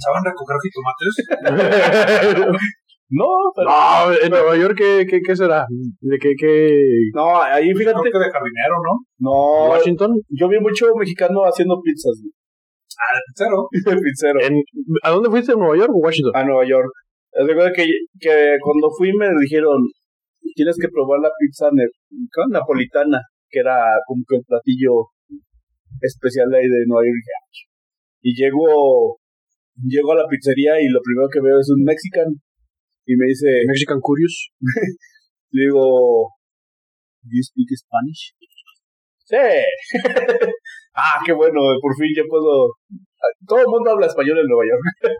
[0.00, 1.14] ¿Saben recoger jitomates?
[3.14, 5.66] No, pero, no, en Nueva York, ¿qué, qué, qué será?
[6.00, 6.72] ¿De qué, qué?
[7.14, 8.92] no, ahí Creo fíjate, que de jardinero, ¿no?
[9.18, 10.16] no, ¿Washington?
[10.30, 12.16] yo vi mucho mexicano haciendo pizzas,
[12.98, 13.68] Ah, de pizzero.
[14.04, 14.40] pizzero.
[14.40, 14.62] En-
[15.02, 15.52] ¿A dónde fuiste?
[15.52, 16.32] ¿En Nueva York o Washington?
[16.34, 16.90] a Nueva York.
[17.32, 17.84] Recuerda que,
[18.20, 19.80] que cuando fui me dijeron,
[20.54, 21.66] tienes que probar la pizza
[22.50, 25.08] napolitana, que era como que el platillo
[26.00, 27.16] especial de ahí de Nueva York.
[27.16, 27.42] Y "Ah".
[28.24, 29.16] Y llego,
[29.84, 32.26] llego a la pizzería y lo primero que veo es un mexican.
[33.06, 34.50] Y me dice, Mexican Curious.
[35.50, 36.28] le digo,
[37.22, 38.34] ¿Do you speak Spanish?
[39.22, 39.36] Sí.
[40.94, 42.74] ah, qué bueno, por fin ya puedo.
[43.46, 44.82] Todo el mundo habla español en Nueva York.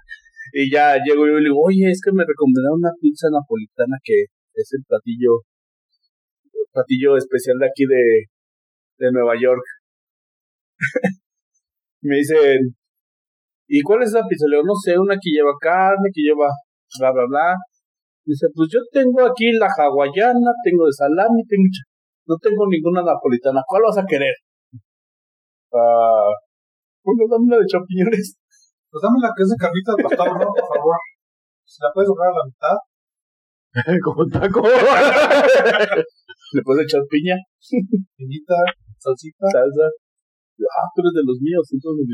[0.52, 3.96] y ya llego yo y le digo, oye, es que me recomendaron una pizza napolitana
[4.02, 5.46] que es el platillo,
[6.52, 8.26] el platillo especial de aquí de,
[8.98, 9.62] de Nueva York.
[12.02, 12.74] me dicen,
[13.68, 14.46] ¿y cuál es la pizza?
[14.50, 16.50] Le digo, no sé, una que lleva carne, que lleva
[16.98, 17.54] bla, bla, bla.
[18.24, 21.66] Dice, pues yo tengo aquí la hawaiana, tengo de salami, tengo...
[21.66, 21.86] ch-
[22.26, 23.62] No tengo ninguna napolitana.
[23.66, 24.34] ¿Cuál vas a querer?
[25.74, 26.30] Ah...
[27.02, 28.36] bueno, dame una de champiñones.
[28.90, 30.46] Pues dame la que es de carnita al pastor, ¿no?
[30.54, 30.96] Por favor.
[31.64, 32.76] Si la puedes doblar a la mitad.
[34.04, 34.60] Como taco.
[36.52, 37.36] Le puedes echar piña,
[38.16, 38.54] Piñita,
[39.00, 39.48] salsita.
[39.48, 39.88] salsa.
[40.68, 42.04] Ah, tú eres de los míos, entonces...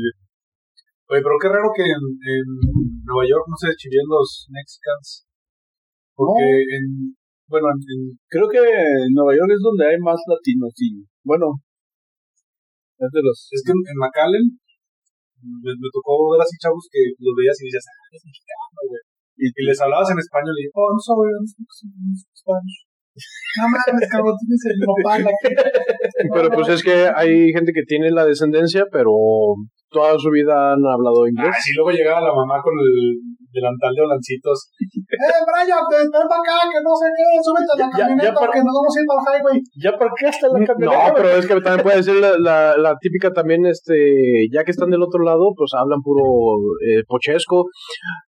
[1.11, 2.45] Oye, pero qué raro que en, en
[3.03, 5.27] Nueva York no se chivían los Mexicans.
[6.19, 7.15] Porque en.
[7.47, 11.01] Bueno, en, en- Creo que en Nueva York es donde hay más latinos y...
[11.23, 11.57] Bueno...
[12.99, 13.47] Es de los...
[13.55, 14.45] es que en, en McAllen
[15.39, 19.01] me, me tocó ver así chavos que los veías y dices, ah, es mexicano, güey.
[19.39, 22.79] Y, y les hablabas en español y oh, no soy, no soy, no soy Spanish.
[23.55, 25.51] No mames, cabrón, tienes el nopal aquí.
[26.35, 29.11] Pero pues es que hay gente que tiene la descendencia, pero
[29.89, 31.49] toda su vida han hablado inglés.
[31.53, 33.17] Ah, sí, luego llegaba la mamá con el
[33.51, 34.69] delantal de holancitos.
[34.79, 37.25] ¡Eh, Brian, ven ven para acá, que no sé qué!
[37.41, 39.57] ¡Súbete a la Ya- ya camioneta para- que nos vamos a ir para el highway!
[39.83, 41.13] ¿Ya para qué hasta la No, camioneta?
[41.15, 43.97] pero es que también puede ser la, la, la típica también, este,
[44.53, 46.23] ya que están del otro lado, pues hablan puro
[46.85, 47.65] eh, pochesco.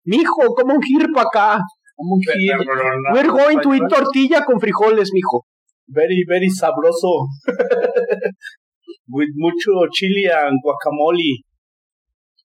[0.06, 1.60] Mijo, como un gir para acá.
[1.96, 5.46] Como un no, We're going to eat tortilla con frijoles, mijo.
[5.88, 7.28] Very, very sabroso.
[9.08, 11.44] With mucho chili and guacamole.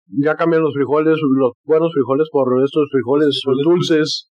[0.09, 4.31] Ya cambian los frijoles, los buenos frijoles por estos frijoles dulces.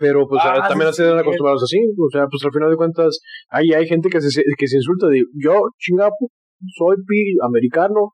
[0.00, 1.16] Pero pues Ah, también sí, se sí.
[1.18, 1.78] acostumbrados así.
[1.96, 5.06] O sea, pues al final de cuentas, hay, hay gente que se, que se insulta
[5.08, 6.30] de yo, chingapo,
[6.76, 8.12] soy pi americano.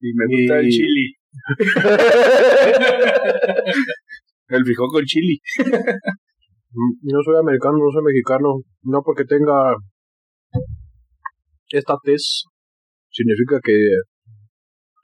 [0.00, 1.14] Y me gusta Y- el chili.
[4.48, 5.38] el frijol con chili.
[7.02, 8.60] No soy americano, no soy mexicano.
[8.82, 9.74] No porque tenga
[11.70, 12.44] esta tez,
[13.10, 13.74] significa que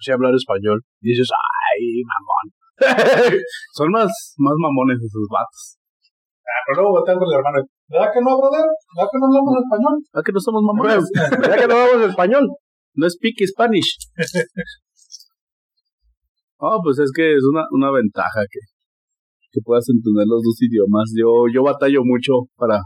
[0.05, 0.85] sé hablar español.
[1.01, 2.47] Y dices, ay, mamón.
[3.73, 5.79] Son más, más mamones esos vatos.
[6.45, 7.65] Ah, pero luego voltean con el hermano.
[7.89, 8.69] ¿Verdad que no, brother?
[8.69, 9.95] ¿Verdad que no hablamos español?
[10.13, 11.05] ¿A que no somos mamones?
[11.41, 12.45] ¿Verdad que no hablamos español?
[12.95, 13.97] No speak Spanish.
[16.67, 18.61] Oh, pues es que es una, una ventaja que,
[19.51, 21.13] que puedas entender los dos idiomas.
[21.15, 22.81] Yo, yo batallo mucho para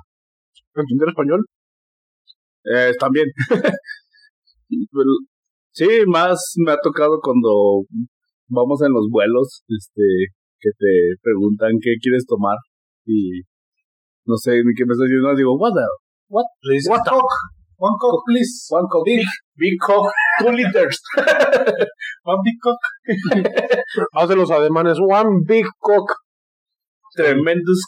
[0.74, 1.44] ¿Entender español?
[2.64, 3.26] Eh, también.
[5.78, 7.86] Sí, más me ha tocado cuando
[8.48, 10.02] vamos en los vuelos, este,
[10.58, 12.56] que te preguntan qué quieres tomar
[13.06, 13.42] y
[14.26, 15.86] no sé ni qué me estás diciendo, digo, what the,
[16.62, 17.22] Le dices, What Coke.
[17.80, 18.66] One Coke, please.
[18.70, 19.22] one coke, big,
[19.54, 20.10] big coke,
[20.40, 20.98] two liters.
[22.24, 22.78] One Big Coke.
[24.14, 26.12] Hace los ademanes, one big cock.
[27.14, 27.80] Tremendous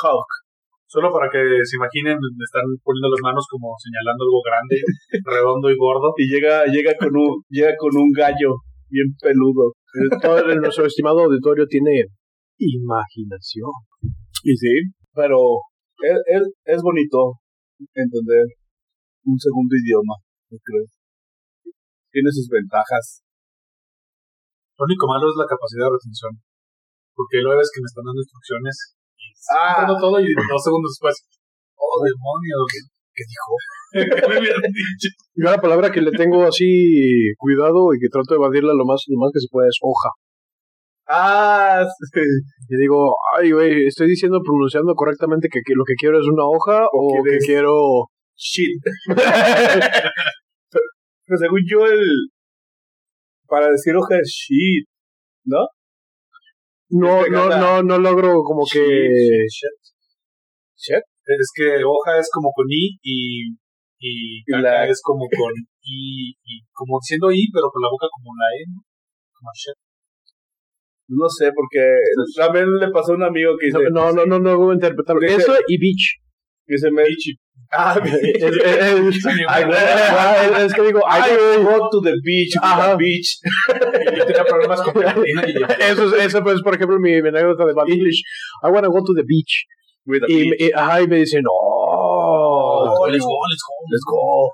[0.00, 0.47] coke.
[0.88, 1.36] Solo para que
[1.68, 4.76] se imaginen, me están poniendo las manos como señalando algo grande,
[5.36, 6.16] redondo y gordo.
[6.16, 8.56] Y llega, llega con un, llega con un gallo
[8.88, 9.76] bien peludo.
[10.22, 12.08] Todo el- nuestro estimado auditorio tiene
[12.58, 13.70] Imaginación.
[14.42, 14.74] Y sí,
[15.14, 15.38] pero
[16.02, 17.38] es, es, es bonito
[17.94, 18.46] entender
[19.22, 20.16] un segundo idioma,
[20.50, 20.82] yo creo.
[22.10, 23.22] Tiene sus ventajas.
[24.78, 26.32] Lo único malo es la capacidad de retención.
[27.14, 28.97] Porque luego ves que me están dando instrucciones
[29.50, 29.86] Ah.
[29.86, 31.26] todo y dos segundos después.
[31.76, 32.66] Oh, demonios.
[33.14, 33.52] ¿Qué dijo?
[34.22, 35.08] ¿Qué me hubieran dicho?
[35.34, 39.02] Yo la palabra que le tengo así cuidado y que trato de evadirla lo más,
[39.08, 40.10] lo más que se puede es hoja.
[41.10, 42.20] Ah, sí.
[42.68, 46.44] Y digo, ay, güey, estoy diciendo, pronunciando correctamente que, que lo que quiero es una
[46.44, 48.10] hoja o, que quiero...
[48.36, 48.82] shit.
[51.28, 52.28] Pero según yo, el.
[53.46, 54.86] Para decir hoja es shit,
[55.44, 55.66] ¿no?
[56.90, 58.78] No, Este no, no, no logro como que...
[58.78, 59.76] Shit,
[60.76, 61.02] shit.
[61.26, 63.52] Es que hoja es como con I y,
[63.98, 68.06] y caca la- es como con I, y como diciendo I, pero con la boca
[68.10, 68.80] como la E, ¿no?
[69.36, 69.76] Como shit.
[71.10, 71.80] No sé, porque
[72.36, 73.78] también le pasó a un amigo que dice.
[73.90, 75.20] No, no, no, no logro interpretarlo.
[75.20, 76.20] Dice- Eso y beach.
[76.68, 77.02] Que se me.
[77.70, 80.64] Ah, Es, es- es- Ay, güey.
[80.64, 81.64] es que digo, I güey.
[81.64, 82.96] go to the beach, Ajá.
[82.96, 83.38] the beach.
[84.16, 87.88] Yo tenía problemas con Eso es, eso es, por ejemplo, mi, mi anécdota de Bad
[87.90, 88.22] English.
[88.62, 89.66] I wanna go to the beach.
[90.06, 90.60] With the Y, beach.
[90.60, 93.06] y- ajá, y me dicen, Oh, no.
[93.12, 93.74] let's go, let's go.
[93.90, 94.52] Let's go.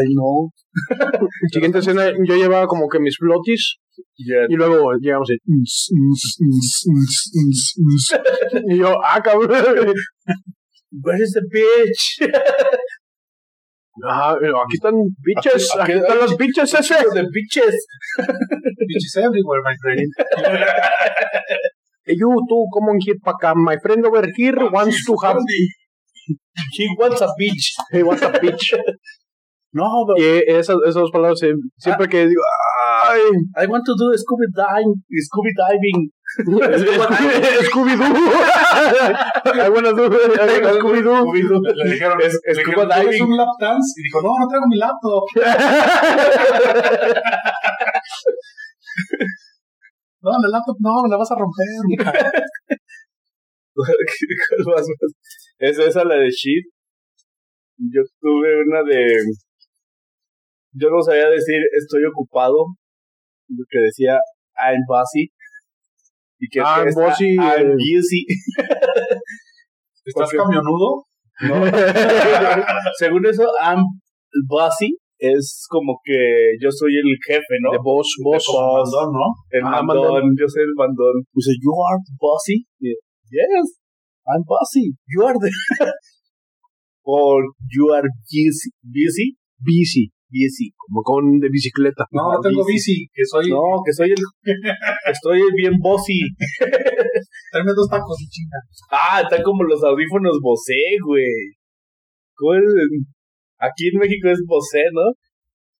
[0.00, 0.50] I know.
[1.52, 3.78] Siguiente escena, yo llevaba como que mis flotis
[4.16, 4.46] Yeah.
[4.48, 5.38] y luego llegamos y...
[8.68, 9.92] Y yo, ah, cabrón.
[10.90, 12.30] Where is the beach?
[14.08, 16.94] Ajá, pero aquí están biches, Aquí- aquí aquí- están los biches ese.
[17.14, 17.76] the beaches.
[18.86, 20.06] Bitches everywhere, my friend.
[22.06, 23.54] Y you, tú, come on here para acá.
[23.56, 25.36] My friend over here wants to have...
[26.76, 27.74] He wants a beach.
[27.92, 28.78] He wants a bitch.
[29.72, 31.40] No, but Y esas, esas dos palabras,
[31.76, 32.40] siempre que digo,
[33.04, 33.20] ay,
[33.56, 34.94] I want to do scuba diving.
[35.20, 36.10] Scuba diving.
[40.78, 41.60] Scooby-Doo.
[41.74, 43.22] Le dijeron, Es- le scuba dijeron, ¿quieres diving.
[43.30, 43.88] un lap dance?
[43.96, 45.24] Y dijo, no, no traigo mi laptop.
[50.20, 51.66] No, la laptop no, me la vas a romper.
[55.60, 56.64] Es esa la de shit.
[57.78, 59.22] Yo tuve una de.
[60.72, 62.66] Yo no sabía decir estoy ocupado.
[63.48, 64.18] Lo que decía
[64.60, 65.30] I'm busy.
[66.40, 67.74] Y que I'm esta, busy, I'm eh.
[67.74, 68.26] busy.
[70.04, 71.04] ¿Estás Porque- camionudo?
[71.40, 71.54] ¿no?
[72.98, 73.82] Según eso, I'm
[74.48, 77.70] busy es como que yo soy el jefe, ¿no?
[77.72, 78.44] The boss, boss.
[78.46, 79.26] Como mandón, ¿no?
[79.50, 80.34] El Ah, mandón, mandón.
[80.38, 81.14] yo soy el mandón.
[81.34, 82.64] Dice, you are bossy.
[82.80, 83.78] Yes,
[84.26, 84.94] I'm bossy.
[85.06, 85.50] You are the...
[87.04, 87.42] Or
[87.74, 88.70] you are busy.
[88.82, 89.36] Busy.
[89.58, 90.12] Busy.
[90.30, 90.72] Busy.
[90.76, 92.04] Como con de bicicleta.
[92.12, 93.48] No, no tengo bici, que soy...
[93.50, 94.22] No, que soy el...
[95.10, 96.20] Estoy bien bossy.
[97.52, 98.58] Tráeme dos tacos y chinga.
[98.90, 101.24] Ah, están como los audífonos Bose, güey.
[103.58, 105.12] Aquí en México es Bose, ¿no?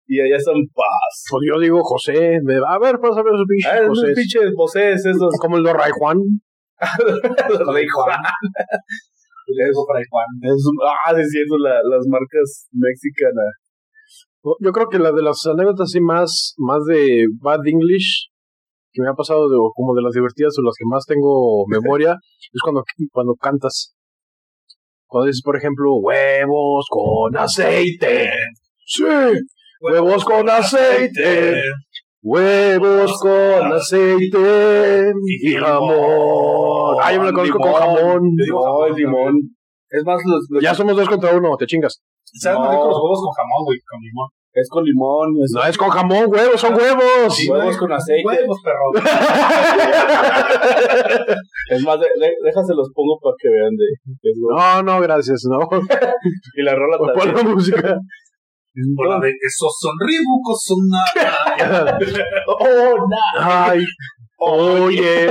[0.07, 1.13] Y allá son Paz.
[1.29, 2.39] Pues yo digo José.
[2.43, 4.03] Me, a ver, pasa a ver esos Ah, bichos.
[4.03, 5.31] esos pinches Bose, esos.
[5.39, 6.17] Como el de Ray Juan.
[7.49, 8.19] los Rey Juan.
[9.47, 10.25] Le digo para Juan.
[10.41, 13.53] Es un- ah, sí, es cierto, la- las marcas mexicanas.
[14.43, 18.29] Yo creo que la de las anécdotas así más, más de Bad English
[18.91, 21.65] que me ha pasado de, o como de las divertidas o las que más tengo
[21.67, 23.95] memoria es cuando, cuando cantas.
[25.07, 28.29] Cuando dices, por ejemplo, huevos con aceite.
[28.85, 29.03] Sí,
[29.81, 31.61] huevos con aceite.
[32.21, 35.11] Huevos con aceite
[35.41, 36.97] y jamón.
[37.01, 38.21] Ah, yo me lo conozco con jamón.
[38.35, 39.35] No, jamón el limón.
[39.89, 42.01] Es más, los, los- Ya somos dos contra uno, te chingas.
[42.23, 42.69] ¿Sabes No.
[42.71, 43.79] rico los huevos con jamón, güey?
[43.89, 44.27] Con limón.
[44.53, 45.29] Es con limón.
[45.43, 47.35] Es, No es con jamón, huevos, son huevos.
[47.35, 48.23] Sí, huevos con aceite.
[48.25, 48.91] Huevos, perro.
[51.69, 53.85] es más, de, de- déjaselos pongo para que vean de.
[54.49, 55.59] No, no, gracias, no.
[56.57, 57.35] Y la rola Pon también.
[57.35, 57.97] la música.
[58.95, 61.97] Por la de esos son ribucos, son nada.
[62.47, 63.69] Oh, nah.
[63.71, 63.83] Ay,
[64.37, 65.27] oye.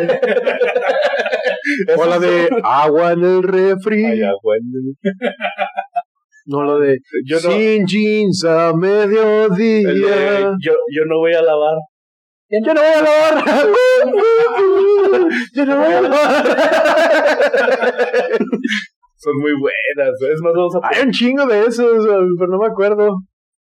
[1.96, 4.04] O la de agua en el refri.
[4.04, 4.64] Ay, ya, bueno.
[6.50, 7.50] No, la de Yo no.
[7.50, 10.50] sin jeans a de, mediodía.
[10.58, 11.76] yo, yo no voy a lavar.
[12.48, 13.44] Yo no voy a lavar.
[15.54, 16.46] Yo no voy a lavar.
[19.16, 20.14] Son muy buenas.
[20.32, 23.08] Es más, vamos a Hay un chingo de esos, pero no me acuerdo.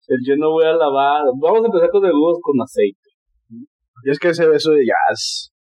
[0.08, 1.22] el yo no voy a lavar.
[1.42, 3.00] Vamos a empezar con el huevos con aceite.
[4.04, 5.54] Y es que ese eso de jazz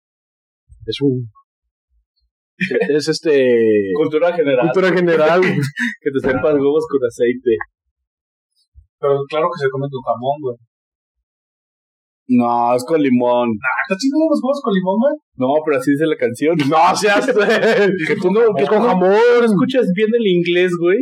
[0.86, 1.30] es un.
[2.88, 3.48] Es este.
[3.94, 4.66] Cultura general.
[4.72, 5.40] Cultura general.
[6.02, 7.56] Que te sepas huevos con aceite.
[9.00, 10.56] Pero claro que se come tu jamón, güey.
[12.32, 13.48] No, es con limón.
[13.58, 15.14] Ah, ¿Estás chingando los huevos con limón, güey?
[15.34, 16.54] No, pero así dice la canción.
[16.70, 17.26] No seas.
[18.06, 19.44] que tú no, que es con No jamón.
[19.44, 20.98] escuchas bien el inglés, güey.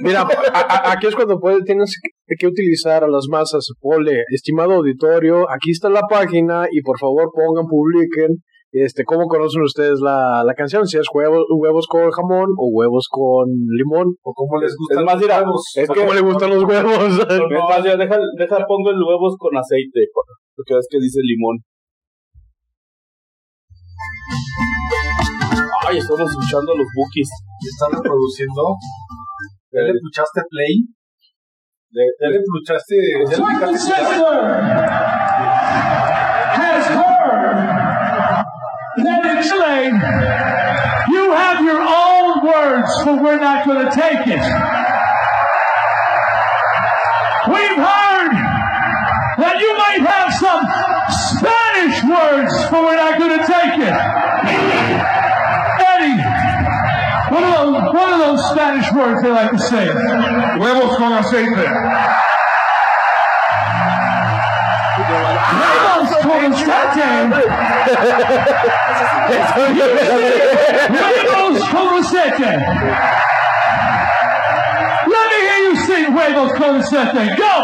[0.00, 1.94] Mira, a- a- aquí es cuando puedes, tienes
[2.36, 3.64] que- utilizar a las masas.
[3.80, 8.42] Ponle, estimado auditorio, aquí está la página y por favor pongan, publiquen.
[8.74, 10.86] Este, ¿Cómo conocen ustedes la, la canción?
[10.86, 14.16] Si es huevos, huevos con jamón o huevos con limón.
[14.22, 15.62] ¿O cómo les gustan Es más, los mira, huevos?
[15.76, 17.04] es ¿O que- ¿Cómo le gustan los huevos?
[17.04, 20.08] Es más, ya deja, deja, pongo el huevos con aceite.
[20.56, 21.58] Porque ves que dice limón.
[25.86, 27.28] Ay, estamos escuchando los bookies.
[27.68, 28.62] ¿Están reproduciendo?
[29.72, 30.80] ¿Ya le puchaste play?
[31.92, 32.96] ¿Ya le puchaste?
[33.28, 33.92] ¿Ya le picaste
[38.96, 39.88] that in Chile
[41.08, 44.42] you have your own words, but we're not going to take it.
[47.48, 48.32] We've heard
[49.38, 50.62] that you might have some
[51.36, 53.96] Spanish words, but we're not going to take it.
[55.82, 56.22] Eddie,
[57.32, 59.86] what are those, what are those Spanish words they like to say?
[60.58, 62.41] Huevos con aceite.
[65.12, 67.08] Huevos con aceite.
[70.90, 72.50] Huevos con aceite.
[75.06, 77.36] Let me hear you sing huevos con aceite.
[77.36, 77.54] Go!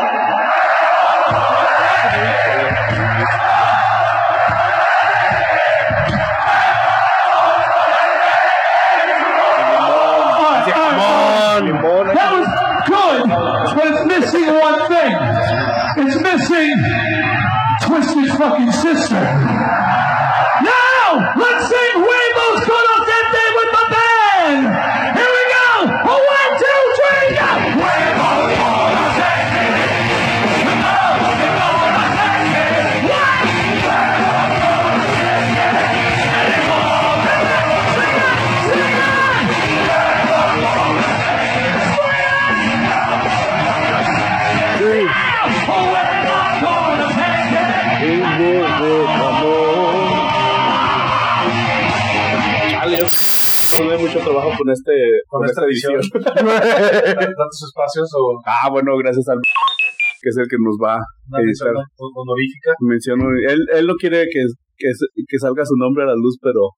[55.68, 56.00] Edición?
[57.38, 59.38] ¿Tantos espacios o Ah, bueno, gracias al
[60.22, 61.00] que es el que nos va a
[61.30, 61.72] una editar.
[61.96, 62.74] honorífica?
[62.80, 64.42] Menciono, él, él no quiere que,
[64.76, 64.88] que,
[65.26, 66.74] que salga su nombre a la luz, pero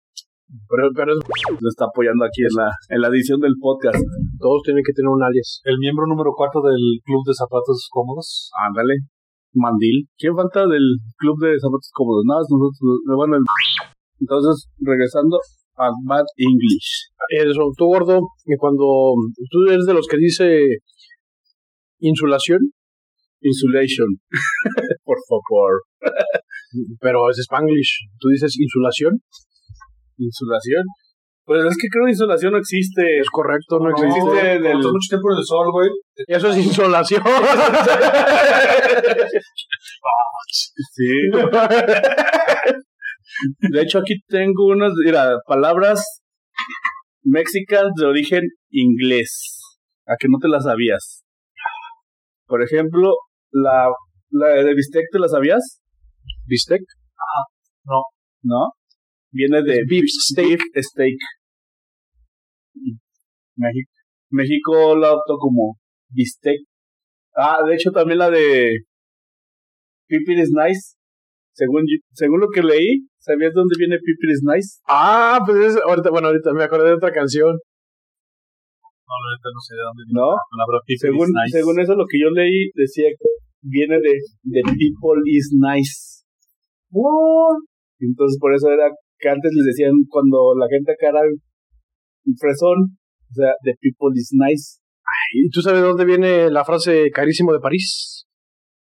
[0.69, 1.25] Pero, pero es-
[1.61, 3.97] lo está apoyando aquí en la, en la edición del podcast.
[4.39, 5.61] todos tienen que tener un alias.
[5.65, 8.51] El miembro número cuatro del Club de Zapatos Cómodos.
[8.67, 8.95] Ándale.
[9.55, 10.07] Mandil.
[10.19, 10.85] ¿Quién falta del
[11.19, 12.23] club de zapatos cómodos?
[12.27, 12.77] Nada, nosotros.
[12.83, 13.47] eh, Bueno, el-
[14.21, 15.39] entonces, regresando
[16.07, 17.09] Bad English.
[17.31, 19.15] Eso, tú gordo, y cuando
[19.51, 20.67] tú eres de los que dice
[22.01, 22.59] insulación,
[23.43, 24.07] Insulation.
[25.05, 25.83] Por favor.
[27.01, 29.15] pero es spanglish, tú dices insulación,
[30.19, 30.83] ¿Insulación?
[31.47, 33.19] Pues es que creo que insulación no existe.
[33.21, 34.21] es correcto, no, No, existe.
[34.21, 35.89] como del- estás mucho tiempo en el sol, güey.
[36.29, 37.23] Eso es insolación.
[40.93, 41.11] Sí.
[43.59, 46.23] De hecho, aquí tengo unas, mira, palabras
[47.23, 49.59] mexicanas de origen inglés.
[50.07, 51.25] A que no te las sabías.
[52.47, 53.15] Por ejemplo,
[53.53, 53.89] la,
[54.31, 55.81] la de bistec, ¿te la sabías?
[56.47, 56.83] Bistec,
[58.43, 58.71] ¿No?
[59.33, 60.59] Viene de beef steak.
[60.75, 61.17] beef steak.
[63.57, 63.91] México,
[64.31, 65.77] México la adoptó como
[66.09, 66.59] bistec.
[67.37, 68.81] Ah, de hecho también la de
[70.09, 70.97] Pipir is nice.
[71.61, 71.85] Según,
[72.17, 74.81] según lo que leí, ¿sabías dónde viene Pipir is nice?
[74.89, 77.53] Ah, pues es, ahorita, bueno, ahorita me acordé de otra canción.
[77.53, 80.29] No, la neta no sé de dónde viene ¿No?
[80.33, 81.53] la palabra people Según, is nice.
[81.61, 83.29] según eso, lo que yo leí decía que
[83.61, 84.15] viene de,
[84.57, 86.25] de People is nice.
[88.01, 88.89] Entonces, por eso era
[89.21, 92.97] que antes les decían cuando la gente acá era un fresón,
[93.29, 94.81] o sea, the People is nice.
[95.37, 98.25] ¿Y tú sabes dónde viene la frase carísimo de París?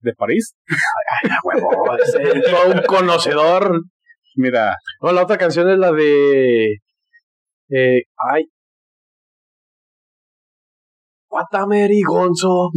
[0.00, 0.54] ¿De París?
[2.50, 3.82] Todo un conocedor.
[4.36, 6.76] Mira, No, la otra canción es la de.
[7.68, 8.44] Eh, ay.
[11.28, 12.70] Guatameri Gonzo.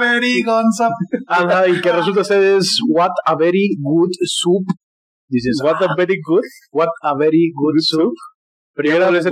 [0.00, 0.88] Very gonza.
[1.26, 4.66] Ajá, y que resulta ser es What a very good soup.
[5.28, 6.44] Dices, what a very good.
[6.70, 8.12] What a very good soup.
[8.76, 9.30] Yo, le eso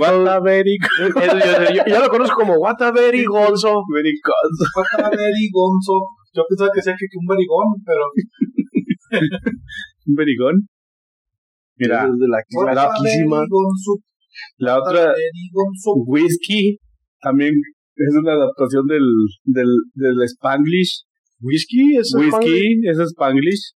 [0.99, 3.83] yo, yo- yo lo conozco como What a very gonzo.
[3.93, 4.13] Very
[5.03, 5.99] a very gonzo.
[6.33, 8.03] Yo pensaba que decía que que un verigón, pero.
[10.05, 10.59] Very good.
[11.77, 12.39] Mira, Es de la
[13.49, 13.93] gonzo.
[14.57, 15.13] la What a otra,
[15.51, 15.91] gonzo.
[16.07, 16.77] whisky,
[17.21, 17.51] también
[17.95, 19.03] es una adaptación del,
[19.43, 21.03] del, del Spanglish.
[21.41, 23.73] Whisky es Whisky es Spanglish.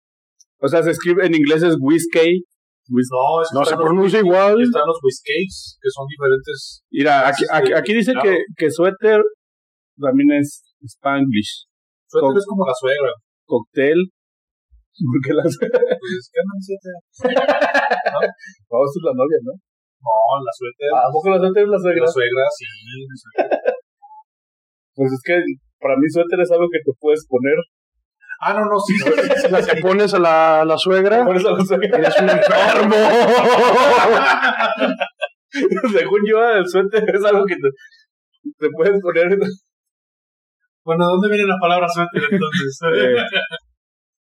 [0.59, 2.43] O sea, se escribe en inglés es whiskey.
[2.89, 4.61] Whis- No, es que No se los pronuncia igual.
[4.61, 6.83] Están los whiskays, que son diferentes.
[6.91, 8.29] Mira, aquí, aquí, aquí dice Claro.
[8.29, 9.19] que, que suéter
[9.99, 11.67] también es Spanglish.
[12.07, 13.11] Suéter Con- es como la suegra.
[13.45, 13.99] Cóctel.
[14.97, 15.53] Porque las.
[15.59, 16.89] Pues, ¿qué andan siete?
[18.69, 19.53] Vamos, es la novia, ¿no?
[19.53, 20.89] No, la suéter.
[20.93, 22.05] ¿A poco la suéter es la suegra?
[22.05, 22.65] La suegra, sí.
[22.65, 23.57] la suegra.
[24.97, 25.37] Pues es que
[25.77, 27.53] para mí suéter es algo que te puedes poner.
[28.39, 28.93] Ah, no, no, sí.
[29.51, 31.25] La que pones a la, la suegra.
[31.25, 31.97] Pones a la suegra.
[31.97, 32.95] Eres un enfermo.
[35.91, 37.69] Según yo, el suéter es algo que te,
[38.59, 39.37] te puedes poner.
[40.85, 42.79] Bueno, ¿de dónde viene la palabra suéter entonces?
[42.95, 43.15] Eh,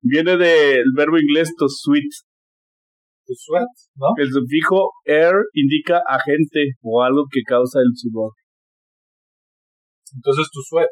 [0.03, 2.11] viene del verbo inglés to sweat.
[3.27, 4.07] Tu sweat, ¿no?
[4.19, 8.33] El sufijo air indica agente o algo que causa el sudor.
[10.15, 10.91] Entonces tu sweat,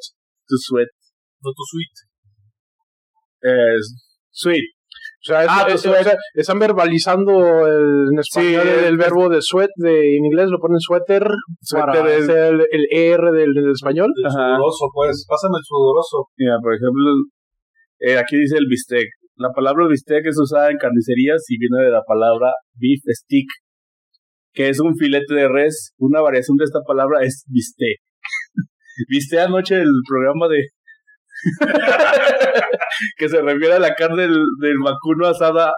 [0.49, 0.89] To sweat.
[1.43, 1.95] no tu sweet.
[3.45, 3.95] Es
[4.31, 4.65] sweet.
[5.21, 9.29] O sea, es- Ah, es- o sea, están verbalizando el, en español Sí, el, verbo
[9.29, 11.25] de sweat, de, en inglés lo ponen suéter,
[11.63, 14.11] Suéter para es- el, el ER del, del español.
[14.17, 14.35] El Ajá.
[14.57, 15.25] sudoroso, pues.
[15.29, 16.29] Pásame el sudoroso.
[16.37, 17.05] Mira, por ejemplo,
[18.01, 19.07] eh, aquí dice el bistec.
[19.37, 23.49] La palabra bistec es usada en carnicerías y viene de la palabra beef stick,
[24.53, 25.93] que es un filete de res.
[25.99, 27.99] Una variación de esta palabra es bistec.
[29.09, 30.63] Viste anoche el programa de
[33.17, 35.69] que se refiere a la carne del, del vacuno asada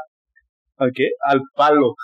[0.78, 1.08] ¿a qué?
[1.28, 1.94] Al palo.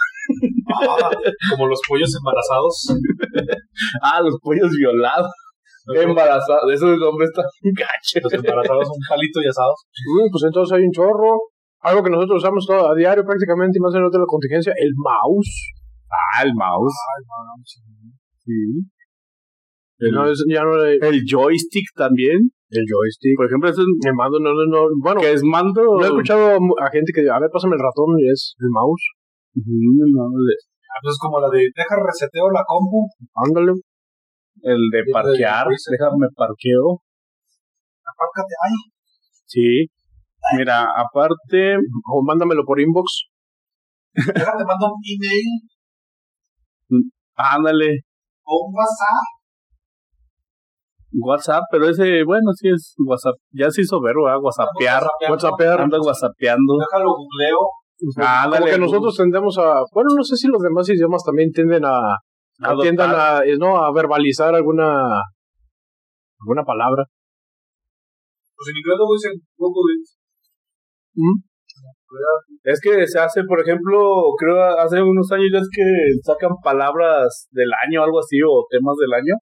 [0.74, 1.10] Ah,
[1.50, 2.96] como los pollos embarazados.
[4.02, 5.30] Ah, los pollos violados.
[5.94, 6.72] Embarazados.
[6.72, 7.44] Esos nombres están
[7.76, 8.22] gachos.
[8.22, 9.84] Los embarazados un palito y asados.
[10.06, 11.40] Mm, pues entonces hay un chorro.
[11.80, 14.92] Algo que nosotros usamos todo a diario prácticamente y más en otra la contingencia, el
[14.96, 15.72] mouse.
[16.10, 16.94] Ah, el mouse.
[18.44, 18.52] Sí.
[19.98, 22.50] El, No, es- ya no le- el joystick también.
[22.72, 23.36] El joystick.
[23.36, 24.80] Por ejemplo, es un, El mando, no, no, no.
[25.00, 25.82] Bueno, que es mando.
[25.82, 28.68] no he escuchado a gente que diga, a ver, pásame el ratón y es el
[28.72, 29.04] mouse.
[29.54, 29.76] Ujú,
[30.16, 30.60] no, de-
[30.96, 33.08] Entonces, como la de deja reseteo la compu.
[33.36, 33.72] Ándale.
[34.62, 35.66] el de de parquear.
[35.68, 35.92] Razer.
[35.92, 37.00] Déjame parqueo.
[38.02, 38.78] Apárcate ahí.
[39.46, 39.68] Sí.
[40.56, 41.76] Mira, aparte,
[42.10, 43.28] O mándamelo por inbox.
[44.14, 45.48] Déjate, mando un email
[47.34, 48.00] ándale,
[48.44, 49.41] o un WhatsApp.
[51.12, 53.34] WhatsApp, pero ese, bueno, sí es WhatsApp.
[53.52, 54.36] Ya se hizo verbo, ¿eh?
[54.40, 55.04] WhatsAppear.
[55.28, 55.80] WhatsAppear.
[55.80, 56.74] Anda WhatsAppeando.
[56.78, 57.58] Déjalo googleo.
[58.18, 61.84] Ah, Como que nosotros tendemos a, bueno, no sé si los demás idiomas también tienden
[61.84, 62.18] a,
[62.80, 65.04] tiendan a, eh, no, a verbalizar alguna,
[66.40, 67.04] alguna palabra.
[68.56, 69.94] Pues en inglés luego dicen Google.
[71.14, 71.52] ¿Mm?
[72.64, 75.82] Es que se hace, por ejemplo, creo hace unos años ya es que
[76.22, 79.34] sacan palabras del año, algo así, o temas del año.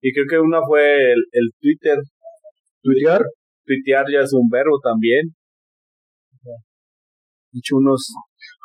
[0.00, 1.98] Y creo que una fue el, el Twitter.
[2.82, 3.22] Tuitear.
[3.66, 5.34] Tuitear ya es un verbo también.
[7.52, 8.12] Hecho unos,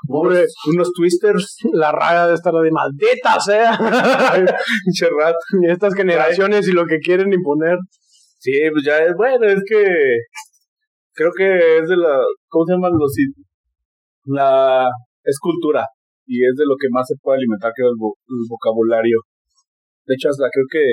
[0.08, 1.58] Pobre, unos twisters.
[1.72, 3.78] la raya de estar de maldita sea.
[4.86, 5.36] Pinche rat.
[5.62, 7.78] Y Estas generaciones y lo que quieren imponer.
[8.40, 9.84] Sí, pues ya es bueno, es que
[11.14, 12.20] creo que es de la,
[12.50, 13.14] ¿cómo se llaman los?
[14.26, 14.86] La,
[15.24, 15.86] es cultura
[16.26, 19.20] y es de lo que más se puede alimentar, creo, el, vo- el vocabulario.
[20.06, 20.84] De hecho, hasta creo que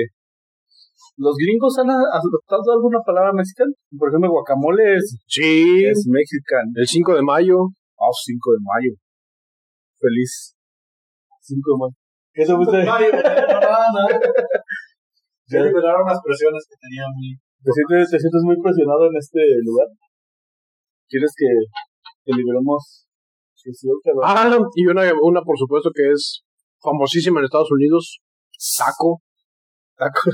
[1.21, 3.69] los gringos han adoptado alguna palabra mexicana.
[3.93, 5.85] Por ejemplo, guacamole es, Sí.
[5.85, 6.65] es mexican.
[6.73, 7.55] El 5 de mayo.
[8.01, 8.93] Ah, 5 de mayo.
[10.01, 10.57] Feliz.
[11.41, 11.95] 5 de mayo.
[12.33, 12.83] ¿Qué gusta?
[12.83, 14.01] Nada.
[15.51, 17.35] Ya liberaron las presiones que tenía mi.
[17.61, 19.87] ¿Te sientes, ¿Te sientes muy presionado en este lugar?
[21.07, 21.45] ¿Quieres que,
[22.25, 23.05] que liberemos?
[24.23, 26.41] Ah, y una, una por supuesto que es
[26.81, 28.19] famosísima en Estados Unidos.
[28.77, 29.21] Taco.
[30.01, 30.33] Taco.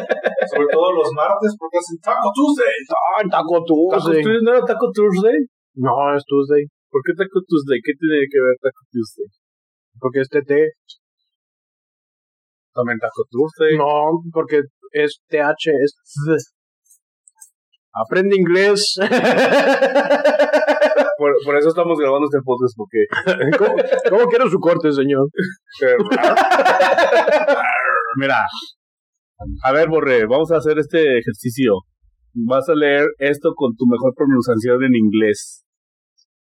[0.52, 2.76] Sobre todo los martes, porque hacen Taco Tuesday.
[2.88, 4.22] Ah, Taco ¿Taco Tuesday.
[4.24, 4.40] Tuesday?
[4.40, 5.38] ¿No era Taco Tuesday?
[5.76, 6.64] No, es Tuesday.
[6.88, 7.78] ¿Por qué Taco Tuesday?
[7.84, 9.28] ¿Qué tiene que ver Taco Tuesday?
[10.00, 10.52] Porque es TT.
[12.72, 13.76] También Taco Tuesday.
[13.76, 15.92] No, porque es TH, es.
[17.92, 18.96] Aprende inglés.
[21.18, 23.06] Por, por eso estamos grabando este podcast, porque...
[23.58, 23.76] ¿Cómo,
[24.10, 25.28] cómo quiero su corte, señor?
[28.16, 28.38] Mira.
[29.64, 31.72] A ver, Borre, vamos a hacer este ejercicio.
[32.34, 35.64] Vas a leer esto con tu mejor pronunciación en inglés.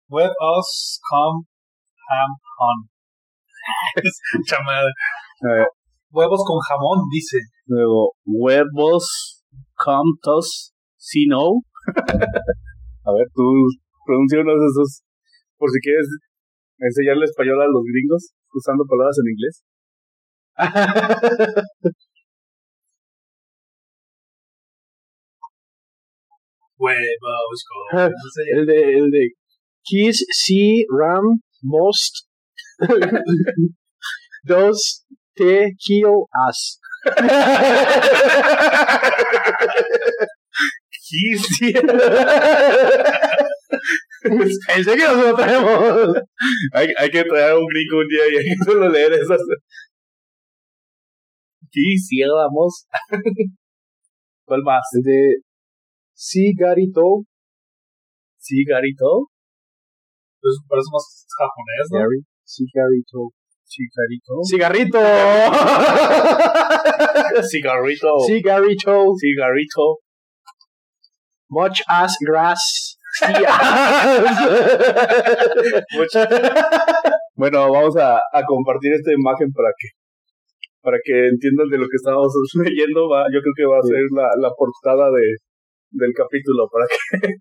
[0.10, 1.46] With us come
[2.10, 2.30] ham
[2.60, 2.90] on.
[5.44, 5.66] Eh,
[6.12, 7.38] Huevos con jamón, dice.
[7.68, 9.44] Luego, huevos,
[9.78, 11.64] cantos, si no.
[11.96, 13.44] a ver, tú
[14.06, 15.04] pronuncia uno de esos.
[15.58, 16.08] Por si quieres
[16.80, 19.64] enseñarle español a los gringos usando palabras en inglés.
[26.82, 28.10] Huevos con.
[28.10, 28.42] No sé.
[28.54, 29.30] El de, el de
[29.84, 32.28] Kiss, C, Ram, Most,
[34.44, 35.06] Dos,
[35.36, 36.06] Te, Kill,
[36.48, 36.80] As.
[41.04, 41.74] Sí,
[44.76, 46.16] Enseguida se lo traemos.
[46.74, 49.42] hay, hay que traer a un gringo un día y hay que solo leer esas.
[51.72, 52.86] Sí, sí, vamos.
[54.46, 54.82] ¿Cuál más?
[54.94, 55.36] El de
[56.24, 57.24] Cigarito,
[58.38, 59.32] ¿Cigarito?
[60.40, 61.98] Pues parece más japonés, ¿no?
[61.98, 63.34] Gary, Cigarito.
[63.66, 64.38] ¿Cigarito?
[64.46, 65.00] Cigarrito.
[67.50, 68.20] Cigarrito.
[68.28, 69.16] Cigarito.
[69.18, 69.98] Cigarito.
[71.50, 73.00] Much as grass.
[77.34, 79.88] Bueno, vamos a, a compartir esta imagen para que
[80.84, 82.32] para que entiendan de lo que estamos
[82.64, 83.10] leyendo.
[83.10, 85.38] Va, yo creo que va a ser la, la portada de,
[85.92, 86.98] del capítulo para que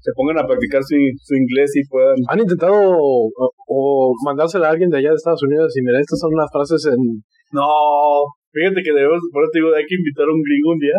[0.00, 2.16] se pongan a practicar su, su inglés y puedan.
[2.30, 6.18] Han intentado o, o mandársela a alguien de allá de Estados Unidos y mira, estas
[6.18, 7.22] son las frases en...
[7.52, 7.66] No,
[8.52, 10.98] fíjate que debemos, por eso te digo, hay que invitar a un gringo un día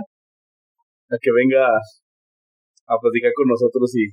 [1.10, 4.06] a que venga a platicar con nosotros y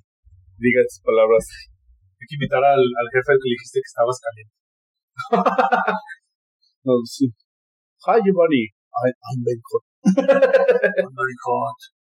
[0.56, 1.44] diga estas palabras.
[2.16, 4.54] Hay que invitar al, al jefe al que le dijiste que estabas caliente.
[6.86, 7.26] No, sí.
[8.06, 8.70] Hi, Giovanni.
[8.94, 9.84] I, I'm very hot.
[11.02, 11.95] I'm very hot.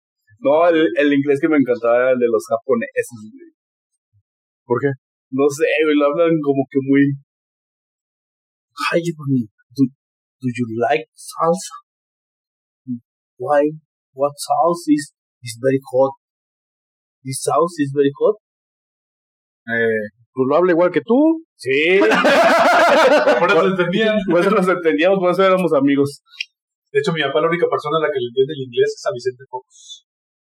[0.46, 3.50] No, el, el inglés que me encantaba era el de los japoneses, güey.
[4.62, 4.94] ¿Por qué?
[5.34, 7.18] No sé, güey, lo hablan como que muy...
[8.78, 9.50] Hi, Giovanni.
[9.74, 9.90] Do,
[10.38, 11.76] do you like salsa?
[13.42, 13.74] Why?
[14.14, 16.14] What sauce is, is very hot?
[17.24, 18.38] This sauce is very hot?
[19.66, 21.42] Eh, pues lo habla igual que tú.
[21.58, 21.98] Sí.
[23.40, 24.16] Por eso entendían.
[24.30, 26.22] Por eso nos entendíamos, por eso éramos amigos.
[26.92, 29.06] De hecho, mi papá, la única persona a la que le entiende el inglés es
[29.06, 30.06] a Vicente Fox.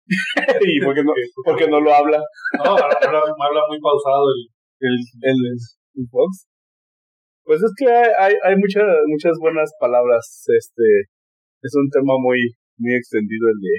[0.66, 1.14] y porque no,
[1.46, 2.20] porque no lo habla.
[2.58, 5.38] No, habla, habla muy pausado el, el, el,
[5.96, 6.48] el Fox.
[7.44, 10.46] Pues es que hay, hay, muchas, muchas buenas palabras.
[10.48, 10.84] Este
[11.62, 12.38] es un tema muy,
[12.78, 13.76] muy extendido el de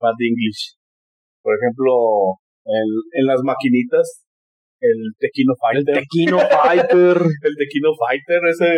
[0.00, 0.76] Bad English.
[1.42, 4.24] Por ejemplo, en, en las maquinitas,
[4.80, 5.94] el Tequino El Fighter.
[6.04, 7.16] Tequino Fighter.
[7.42, 8.72] el Tequino Fighter, ese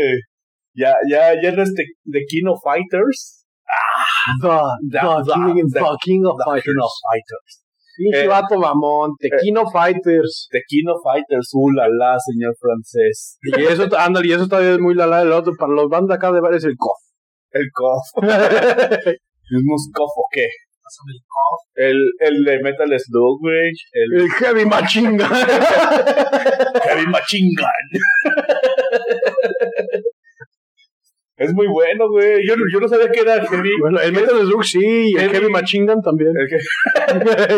[0.74, 3.41] ya, ya, ya no es Te- Tequino Fighters.
[4.40, 4.48] The,
[4.90, 6.64] the, The- king, the- king of The fighters.
[6.74, 7.58] Tequino Fighters.
[7.94, 9.12] Pinche Eh, vato mamón.
[9.20, 10.48] Tequino Fighters.
[10.50, 13.38] Tequino Fighters, uh, la la, señor francés.
[13.42, 15.52] Y eso, ándale, y eso todavía es muy la la del otro.
[15.58, 16.98] Para los bandas acá de bar es el cof.
[17.50, 18.02] El cof.
[19.06, 20.44] ¿Es Muskov o qué?
[20.46, 21.60] El cof.
[21.74, 23.70] El, el de Metal Slug, güey.
[23.92, 25.18] El El Heavy Machine Gun.
[26.84, 28.00] Heavy Machine Gun.
[31.44, 32.40] es muy bueno, güey.
[32.46, 33.70] Yo, no- yo no sabía que era Heavy.
[33.80, 36.30] bueno, el Metal Slug sí, y el Heavy- Gun también.
[36.36, 36.58] El que-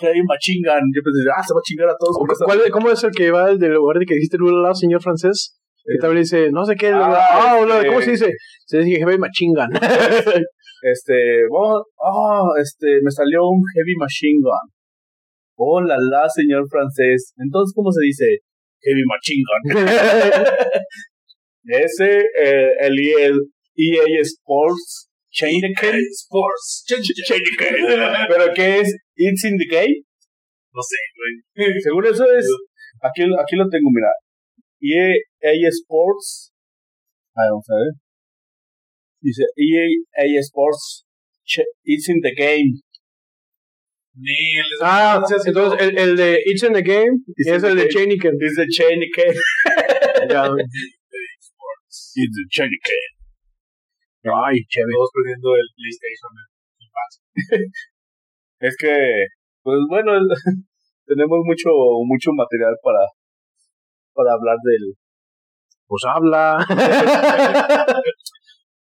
[0.00, 0.82] Heavy Machine Gun.
[0.94, 2.16] Yo pensé, ah, se va a chingar a todos.
[2.16, 4.36] ¿O con esa- ¿Cuál, ¿Cómo es el que va el del lugar de que dijiste
[4.38, 5.58] Lula, señor francés?
[5.84, 6.88] Que Eh, también dice, no sé qué.
[6.88, 8.32] ah, Ah, hola, este- ¿cómo se dice?
[8.66, 9.70] Se dice Heavy Machine Gun.
[10.86, 14.70] Este, oh, oh, este, me salió un Heavy Machine Gun.
[15.56, 17.32] Oh, la la, señor francés.
[17.38, 18.40] Entonces, ¿cómo se dice?
[18.82, 19.86] Heavy Machine Gun.
[21.66, 23.40] Ese, eh, el, el
[23.76, 25.60] EA Sports Chain
[26.12, 26.84] Sports.
[28.28, 28.94] ¿Pero qué es?
[29.16, 30.02] ¿It's in the game?
[30.72, 31.72] No sé, güey.
[31.82, 32.46] Según eso es.
[33.02, 34.08] Aquí, aquí lo tengo, mira.
[34.80, 36.52] EA Sports.
[37.36, 37.92] A ver, vamos a ver.
[39.20, 41.04] Dice EA Sports.
[41.46, 42.80] Ch- It's in the game.
[44.16, 47.74] Ni el de ah, entonces el, el de It's in the Game It's es el
[47.76, 47.88] de.
[47.88, 48.34] Chainiken.
[48.40, 49.00] It's the chain
[52.14, 53.14] game.
[54.24, 54.94] Ay, chévere.
[54.94, 56.32] Todos perdiendo el PlayStation.
[58.60, 58.94] Es que,
[59.62, 60.12] pues bueno,
[61.06, 61.68] tenemos mucho,
[62.06, 63.04] mucho material para,
[64.14, 64.94] para hablar del.
[65.86, 66.64] Pues habla.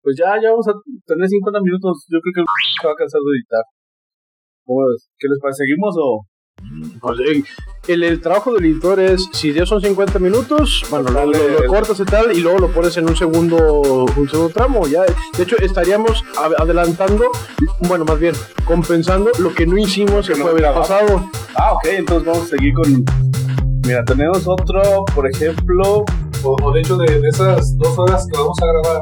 [0.08, 0.74] Pues ya, ya vamos a
[1.06, 2.08] tener 50 minutos.
[2.08, 2.44] Yo creo que
[2.80, 3.66] se va a cansar de editar.
[4.64, 5.12] ¿Cómo ves?
[5.20, 5.68] ¿Qué les parece?
[5.68, 6.24] ¿Seguimos o.?
[7.00, 7.44] Pues, eh,
[7.88, 11.66] el, el trabajo del editor es, si ya son 50 minutos, bueno, lo, lo- lo
[11.68, 14.86] cortas y tal, y luego lo pones en un segundo, un segundo tramo.
[14.88, 15.02] Ya,
[15.38, 17.26] de hecho, estaríamos a- adelantando,
[17.82, 20.88] bueno, más bien, compensando lo que no hicimos el Que no jueves grabamos.
[20.88, 21.30] pasado.
[21.56, 23.04] Ah, ok, entonces vamos a seguir con.
[23.86, 26.04] Mira, tenemos otro, por ejemplo.
[26.44, 29.02] O, o de hecho, de, de esas dos horas que vamos a grabar.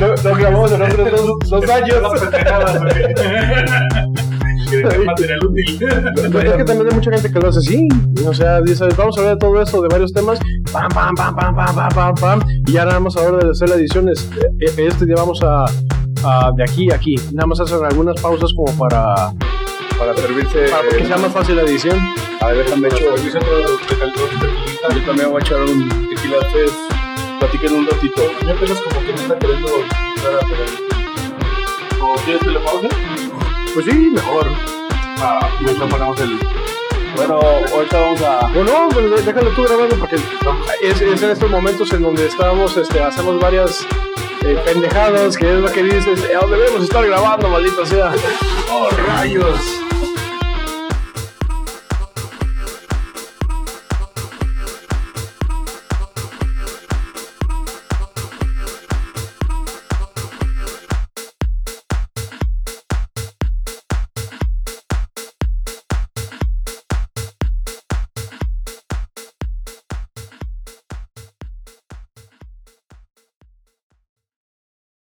[0.00, 1.98] Lo, lo grabamos en otros dos, dos años.
[4.78, 4.94] Las.
[4.94, 5.78] Que material útil.
[5.80, 7.88] Pero es que también hay mucha gente que lo hace así.
[8.26, 10.38] O sea, dice, vamos a hablar de todo esto, de varios temas.
[10.72, 12.40] Pam, pam, pam, pam, pam, pam, pam, pam.
[12.66, 14.28] Y ya nada más ahora de hacer la edición, es-
[14.60, 15.64] eh, este día vamos a,
[16.24, 17.14] ah, de aquí a aquí.
[17.32, 19.04] Nada más hacen algunas pausas como para,
[19.98, 20.66] Para servirse.
[20.70, 21.98] para que sea más fácil la edición.
[22.40, 23.38] A ver, déjame tequilita.
[24.94, 26.38] Yo también voy a echar un tequila.
[26.46, 26.72] Ustedes
[27.38, 28.22] platiquen un ratito.
[28.46, 29.70] Ya apenas como que me está queriendo a.
[32.02, 33.09] ¿O quieres que le?
[33.74, 34.46] Pues sí, mejor.
[35.18, 36.38] Ah, mientras ponemos el...
[37.16, 37.38] Bueno,
[37.74, 38.48] ahorita vamos a.
[38.54, 40.16] Bueno, pues déjalo tú grabando porque
[40.80, 43.84] es, es en estos momentos en donde estamos, este, hacemos varias
[44.44, 48.12] eh, pendejadas, que es lo que dices, "Eh, debemos estar grabando, maldita sea.
[48.72, 49.80] ¡Oh, rayos!